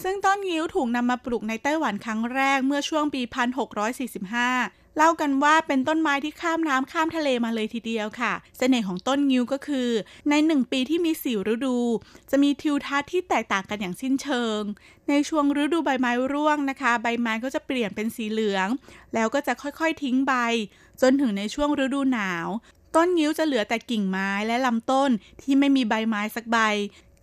[0.01, 9.89] ซึ่งต้นงิ้วถูกนำมาปลูกในไต้หวันครั้งแรกเมื่อช่วงปี 1645 เล่ากันว่าเป็นต้นไม้ที่ข้ามน้ำข้ามทะเลมาเลยทีเดียวค่ะ เสน่ห์ของต้นงิ้วก็คือ
[10.29, 11.77] ในหนึ่งปีที่มีสี่ฤดู
[12.31, 14.61] จะมีทิวทัศน์ที่แตกต่างกันอย่างสิ้นเชิง
[15.09, 18.67] ในช่วงฤดูใบไม้ร่วงนะคะ ใบไม้ก็จะเปลี่ยนเป็นสีเหลือง
[19.13, 20.33] แล้วก็จะค่อยๆทิ้งใบ
[21.01, 22.47] จนถึงในช่วงฤดูหนาว
[22.95, 25.09] ต้นงิ้วจะเหลือแต่กิ่งไม้และลำต้น
[25.41, 26.57] ที่ไม่มีใบไม้สักใบ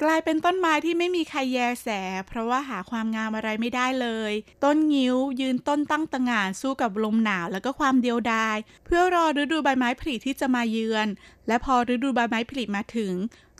[0.02, 1.88] กลายเป็นต้นไม้ที่ไม่มีใครแยแส
[2.28, 4.32] เพราะว่าหาความงามอะไรไม่ได้เลย
[4.64, 11.08] ต้นงิ้วยืนต้นตั้งตะงานสู้กับลมหนาวแล้วก็ความเดียวดาย เพื่อรอฤดูใบไม้ผลิที่จะมาเยือน
[11.48, 13.14] และพอฤดูใบไม้ผลิมาถึง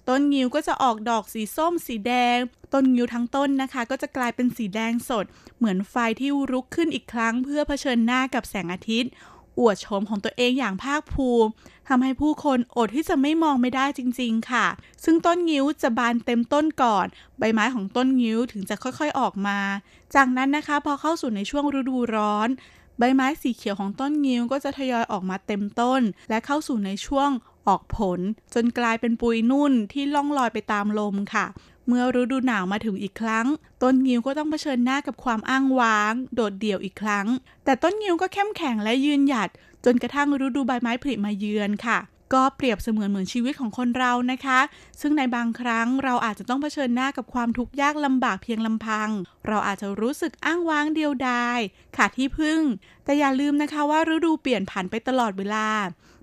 [0.09, 2.39] ต้นงิ้วก็จะออกดอกสีส้มสีแดง
[2.73, 5.25] ต้นงิ้วทั้งต้นนะคะ ก็จะกลายเป็นสีแดงสด
[5.57, 9.11] เหมือนไฟที่รุกขึ้นอีกครั้ง เพื่อเผชิญหน้ากับแสงอาทิตย์
[9.59, 11.51] อวดโฉมของตัวเองอย่างภาคภูมิ
[11.89, 14.67] ทำให้ผู้คนอดที่จะไม่มองไม่ได้จริง ๆ ค่ะ
[15.05, 17.07] ซึ่งต้นงิ้วจะบานเต็มต้นก่อน
[17.39, 19.59] ใบไม้ของต้นงิ้วถึงจะค่อยๆออกมา
[20.15, 22.49] จากนั้นนะคะพอเข้าสู่ในช่วงฤดูร้อน
[22.99, 27.31] ใบไม้สีเขียวของต้นงิ้วก็จะทยอยออกมาเต็มต้น และเข้าสู่ในช่วง
[27.69, 28.21] ออกผล
[28.55, 31.47] จนกลายเป็นปุยนุ่นที่ล่องลอยไปตามลมค่ะ
[31.87, 33.47] เมื่อฤดูหนาวมาถึงอีกครั้ง
[33.83, 37.27] ต้นงิ้วก็ต้องเผชิญหน้ากับความอ้างว้าง โดดเดี่ยวอีกครั้ง
[37.65, 39.49] แต่ต้นงิ้วก็เข้มแข็งและยืนหยัด
[39.85, 41.99] จนกระทั่งฤดูใบไม้ผลิมาเยือนค่ะ
[42.35, 44.61] ก็เปรียบเสมือนเหมือนชีวิตของคนเรานะคะ
[45.01, 49.09] ซึ่งในบางครั้งเราอาจจะต้องเผชิญหน้ากับความทุกข์ยากลำบากเพียงลำพัง
[49.47, 51.59] เราอาจจะรู้สึกอ้างว้างเดียวดาย
[51.97, 52.61] ขาดที่พึ่ง
[53.05, 55.69] แต่อย่าลืมนะคะว่าฤดูเปลี่ยนผันไปตลอดเวลา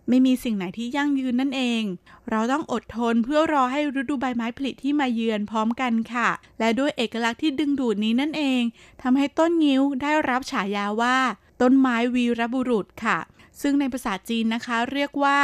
[0.09, 1.83] ไม่มีสิ่งไหนที่ยั่งยืนนั่นเอง
[2.29, 6.29] เราต้องอดทนเพื่อรอให้ฤดูใบไม้ผลิที่มาเยือนพร้อมกันค่ะ
[6.59, 8.61] และด้วยเอกลักษณ์ที่ดึงดูดนี้นั่นเอง
[9.01, 11.17] ทำให้ต้นงิ้วได้รับฉายาว่า
[11.61, 13.17] ต้นไม้วีรบุรุษค่ะ
[13.61, 15.37] ซึ่งในภาษาจีนนะคะ เรียกว่า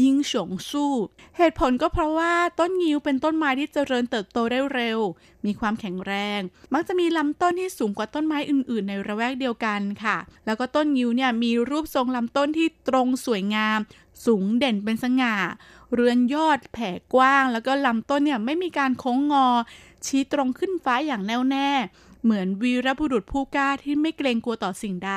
[0.00, 0.92] ยิงฉงสู้
[1.36, 4.98] เหตุผลก็เพราะว่าต้นงิ้วเป็นต้นไม้ที่เจริญเติบโตได้เร็ว
[5.46, 6.40] มีความแข็งแรง
[6.74, 10.16] มักจะมีลำต้นที่สูงกว่าต้นไม้อื่น ๆ ในระแวกเดียวกันค่ะ
[10.46, 13.78] แล้วก็ต้นงิ้วเนี่ยมีรูปทรงลำต้นที่ตรงสวยงาม
[14.24, 15.36] สูงเด่นเป็นสง่า
[15.92, 19.46] เรือนยอดแผ่กว้าง แล้วก็ลำต้นเนี่ยไม่มีการโค้งงอ
[20.06, 21.70] ชี้ตรงขึ้นฟ้าอย่างแน่วแน่
[22.22, 25.12] เหมือนวีรบุรุษผู้กล้าที่ไม่เกรงกลัวต่อสิ่งใด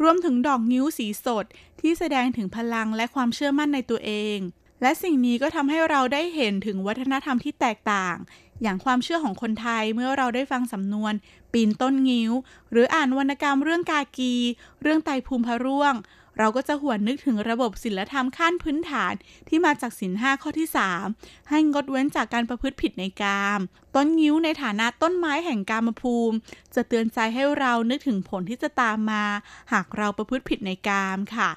[0.00, 1.44] รวมถึงดอกงิ้วสีสด
[1.80, 4.38] ที่แสดงถึงพลังและความเชื่อมั่นในตัวเอง
[4.82, 8.16] และสิ่งนี้ก็ทำให้เราได้เห็นถึงวัฒนธรรมที่แตกต่าง
[8.62, 11.12] อย่างความเชื่อของคนไทยเมื่อเราได้ฟังสำนวน
[11.52, 12.32] ปีนต้นงิ้ว
[12.70, 14.34] หรืออ่านวรรณกรรมเรื่องกากี
[14.82, 15.94] เรื่องไตภูมิพระร่วง
[16.40, 19.14] เราก็จะหวนนึกถึงระบบศิลธรรมขั้นพื้นฐาน
[19.48, 20.68] ที่มาจากศีลห้าข้อที่
[21.08, 23.60] 3 ให้งดเว้นจากการประพฤติผิดในกาม
[23.94, 26.36] ต้นงิ้วในฐานะต้นไม้แห่งกามภูมิ
[26.74, 29.24] จะเตือนใจให้เรานึกถึงผลที่จะตามมา
[29.72, 31.50] หากเราประพฤติผิดในกามค่ะ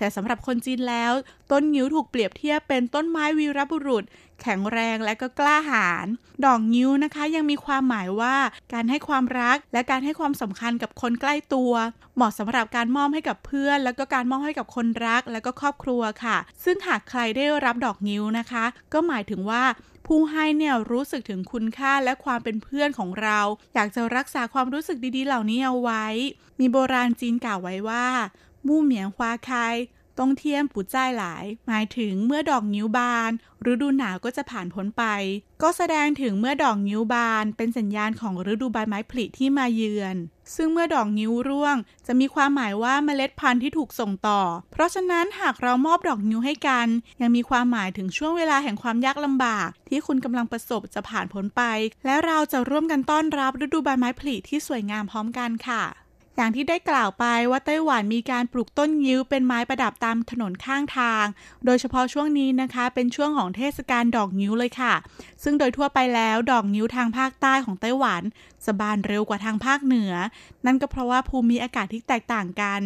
[0.00, 1.12] แต่สำหรับคนจีนแล้ว
[1.50, 4.04] ต้นงิ้วถูกเปรียบเทียบเป็นต้นไม้วีรบุรุษ
[4.42, 6.06] แข็งแรงและก็กล้าหาญ
[6.44, 8.36] ดอกงิ้วนะคะ ยังมีความหมายว่า
[8.72, 11.72] การให้ความรักและการให้ความสำคัญกับคนใกล้ตัว
[12.16, 19.64] เหมาะสำหรับการมอบให้กับเพื่อน แล้วก็การมอบให้กับคนรัก และก็ครอบครัวค่ะ ซึ่งหากใครได้รับดอกงิ้วนะคะ ก็หมายถึงว่า
[20.06, 23.40] ผู้ให้เนี่ยรู้สึกถึงคุณค่าและความเป็นเพื่อนของเรา
[23.74, 26.06] อยากจะรักษาความรู้สึกดีๆ เหล่านี้เอาไว้
[26.60, 28.06] มีโบราณจีนกล่าวไว้ว่า
[28.66, 29.76] มู่เหมียนฮวาคาย
[30.18, 33.30] ตงเทียมปูจ้ายหลาย หมายถึงเมื่อดอกนิ้วบาน
[33.72, 35.04] ฤดูหนาวก็จะผ่านพ้นไป
[35.62, 40.16] ก็แสดงถึงเมื่อดอกนิ้วบาน เป็นสัญญาณของฤดูใบไม้ผลิที่มาเยือน
[40.54, 44.42] ซึ่งเมื่อดอกนิ้วร่วง จะมีความหมายว่าเมล็ดพันธุ์ที่ถูกส่งต่อ
[44.72, 46.88] เพราะฉะนั้นหากเรามอบดอกนิ้วให้กัน
[47.20, 51.62] ยังมีความหมายถึงช่วงเวลาแห่งความยากลำบาก ที่คุณกำลังประสบจะผ่านพ้นไป
[52.04, 55.84] และเราจะร่วมกันต้อนรับฤดูใบไม้ผลิที่สวยงามพร้อมกันค่ะ
[56.40, 61.24] อย่างที่ได้กล่าวไปว่าไต้หวันมีการปลูกต้นยิ้วเป็นไม้ประดับตามถนนข้างทาง
[61.64, 64.94] โดยเฉพาะช่วงนี้นะคะ เป็นช่วงของเทศกาลดอกยิ้วเลยค่ะ
[65.42, 68.22] ซึ่งโดยทั่วไปแล้วดอกยิ้วทางภาคใต้ของไต้หวัน
[68.64, 70.12] จะบานเร็วกว่าทางภาคเหนือ
[70.66, 72.80] นั่นก็เพราะว่าภูมิอากาศที่แตกต่างกัน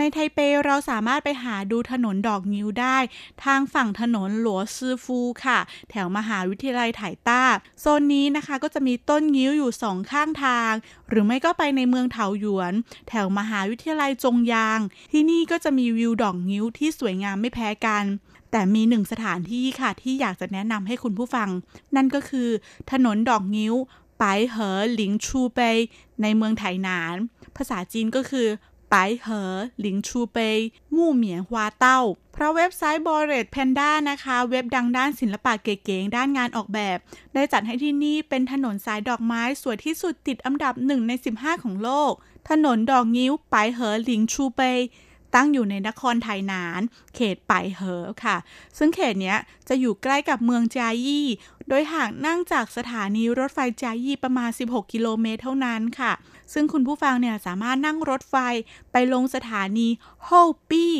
[0.00, 2.98] ในไทเปเราสามารถไปหาดูถนนดอกงิ้วได้
[3.44, 5.58] ทางฝั่งถนนหลัวซือฟูค่ะ
[5.90, 7.42] แถวมหาวิทยาลัยไถต้า
[7.80, 10.72] โซนนี้นะคะก็จะมีต้นงิ้วอยู่สองข้างทาง
[11.08, 12.72] หรือไม่ก็ไปในเมืองเถาหยวน
[13.08, 14.80] แถวมหาวิทยาลัยจงยาง
[15.12, 18.04] ที่นี่ก็จะมีวิวดอกงิ้วที่สวยงามไม่แพ้กัน
[18.50, 21.48] แต่มีหนึ่งสถานที่ค่ะที่อยากจะแนะนำให้คุณผู้ฟัง
[21.96, 22.48] นั่นก็คือ
[22.92, 23.74] ถนนดอกงิ้ว
[24.18, 25.76] ไปเหอหลิงชูเปย
[26.22, 27.14] ในเมืองไถหนาน
[27.56, 28.46] ภาษาจีนก็คือ
[28.90, 30.58] ไปเหอหลิงชูเปย
[30.94, 32.00] มู่เหมียนฮวาเต้า
[32.32, 36.98] เพราะเว็บไซต์บอร์เรตแพนด้านะคะ เว็บดังด้านศิลปะเก๋ๆด้านงานออกแบบ
[37.34, 42.12] ได้จัดให้ที่นี่เป็นถนนสายดอกไม้สวยที่สุดติดอันดับหนึ่งใน 15 ของโลก
[42.50, 44.78] ถนนดอกงิ้วไปเหอหลิงชูเปย
[45.34, 46.80] ตั้งอยู่ในนครไทหนาน
[47.14, 48.36] เขตไปเหอค่ะ
[48.78, 49.34] ซึ่งเขตนี้
[49.68, 51.26] จะอยู่ใกล้กับเมืองจายี่
[51.68, 56.12] โดยห่ากนั่งจากสถานีรถไฟจายี่ประมาณ 16 กิโลเมตรเท่านั้นค่ะ
[56.52, 58.36] ซึ่งคุณผู้ฟังเนี่ยสามารถนั่งรถไฟ
[58.92, 59.88] ไปลงสถานี
[60.24, 60.30] โฮ
[60.70, 60.94] ปี้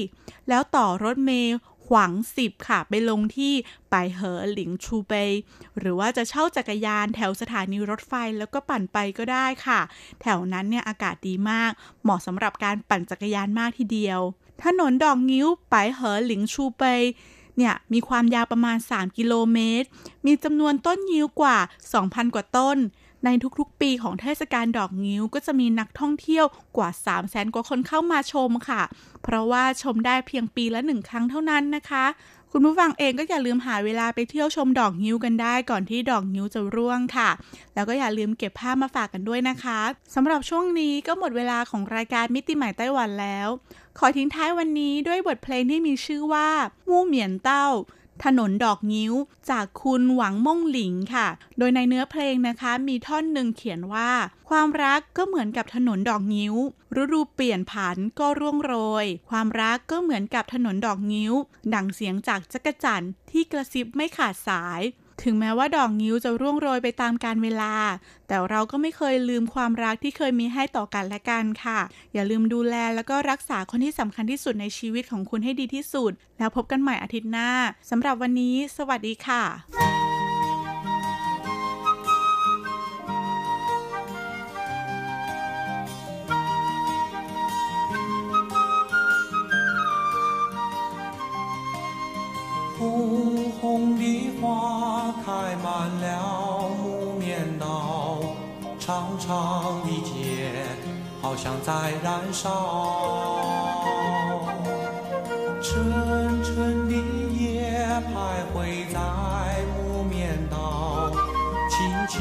[0.49, 1.57] แล้วต่อรถเมล์
[1.89, 3.55] หวังสิบค่ะ ไปลงที่
[3.91, 5.31] ไปเหอหลิงชูเปย
[5.79, 9.81] หรือว่าจะเช่าจักรยานแถวสถานีรถไฟแล้วก็ปั่นไปก็ได้ค่ะ
[10.23, 11.71] แถวนั้นเนี่ยอากาศดีมาก
[12.03, 14.21] เหมาะสำหรับการปั่นจักรยานมากทีเดียว
[14.65, 17.03] ถนนดอกงิ้วไปเหอหลิงชูเปย
[17.57, 19.87] เนี่ยมีความยาวประมาณ 3 กิโลเมตร
[20.27, 21.59] มีจำนวนต้นยิ้วกว่า
[21.97, 22.79] 2,000 กว่าต้น
[23.25, 26.47] ในทุกๆ ปีของเทศกาลดอกงิ้วก็จะมีนักท่องเที่ยว
[26.77, 28.83] กว่า 3 0 0แสนกว่าคนเข้ามาชมค่ะ
[29.23, 32.07] เพราะว่าชมได้เพียงปีละหนึ่งครั้งเท่านั้นนะคะ
[32.53, 37.31] คุณผู้ฟังเองก็อย่าลืมหาเวลาไปเที่ยวชมดอกงิ้วกันได้ก่อนที่ดอกงิ้วจะร่วงค่ะ
[37.75, 39.81] แล้วก็อย่าลืมเก็บภาพมาฝากกันด้วยนะคะ
[40.15, 43.49] สำหรับช่วงนี้ก็หมดเวลาของรายการมิติใหม่ไต้หวันแล้ว
[43.99, 46.49] ขอทิ้งท้ายวันนี้ด้วยบทเพลงที่มีชื่อว่า
[46.89, 47.67] มู่เหมียนเต้า
[48.25, 49.13] ถนนดอกนิ้ว
[49.51, 54.11] จากคุณหวังม่งหลิงค่ะ โดยในเนื้อเพลงนะคะมีท่อนหนึ่งเขียนว่า
[54.49, 56.55] ความรักก็เหมือนกับถนนดอกนิ้ว
[57.03, 61.33] ฤดูเปลี่ยนผันก็ร่วงโรย ความรักก็เหมือนกับถนนดอกนิ้ว
[61.75, 64.81] ดังเสียงจากจักรจันที่กระซิบไม่ขาดสาย
[65.25, 67.75] ถึงแม้ว่าดอกงิ้วจะร่วงโรยไปตามการเวลา
[68.29, 71.81] แต่เราก็ไม่เคยลืมความรักที่เคยมีให้ต่อกันและกันค่ะ
[72.15, 77.51] อย่าลืมดูแลแล้วก็รักษาคนที่สำคัญที่สุดในชีวิตของคุณให้ดีที่สุด แล้วพบกันใหม่อาทิตย์หน้า
[77.91, 79.90] สำหรับวันนี้ สวัสดีค่ะ
[99.31, 100.51] 长的街
[101.23, 103.39] 好像在燃烧。
[105.63, 106.95] 沉沉的
[107.39, 108.13] 夜徘
[108.53, 108.99] 徊在
[109.77, 111.13] 木棉道，
[111.71, 111.79] 轻
[112.09, 112.19] 轻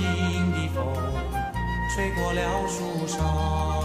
[0.51, 0.85] 的风
[1.95, 3.78] 吹过了树梢。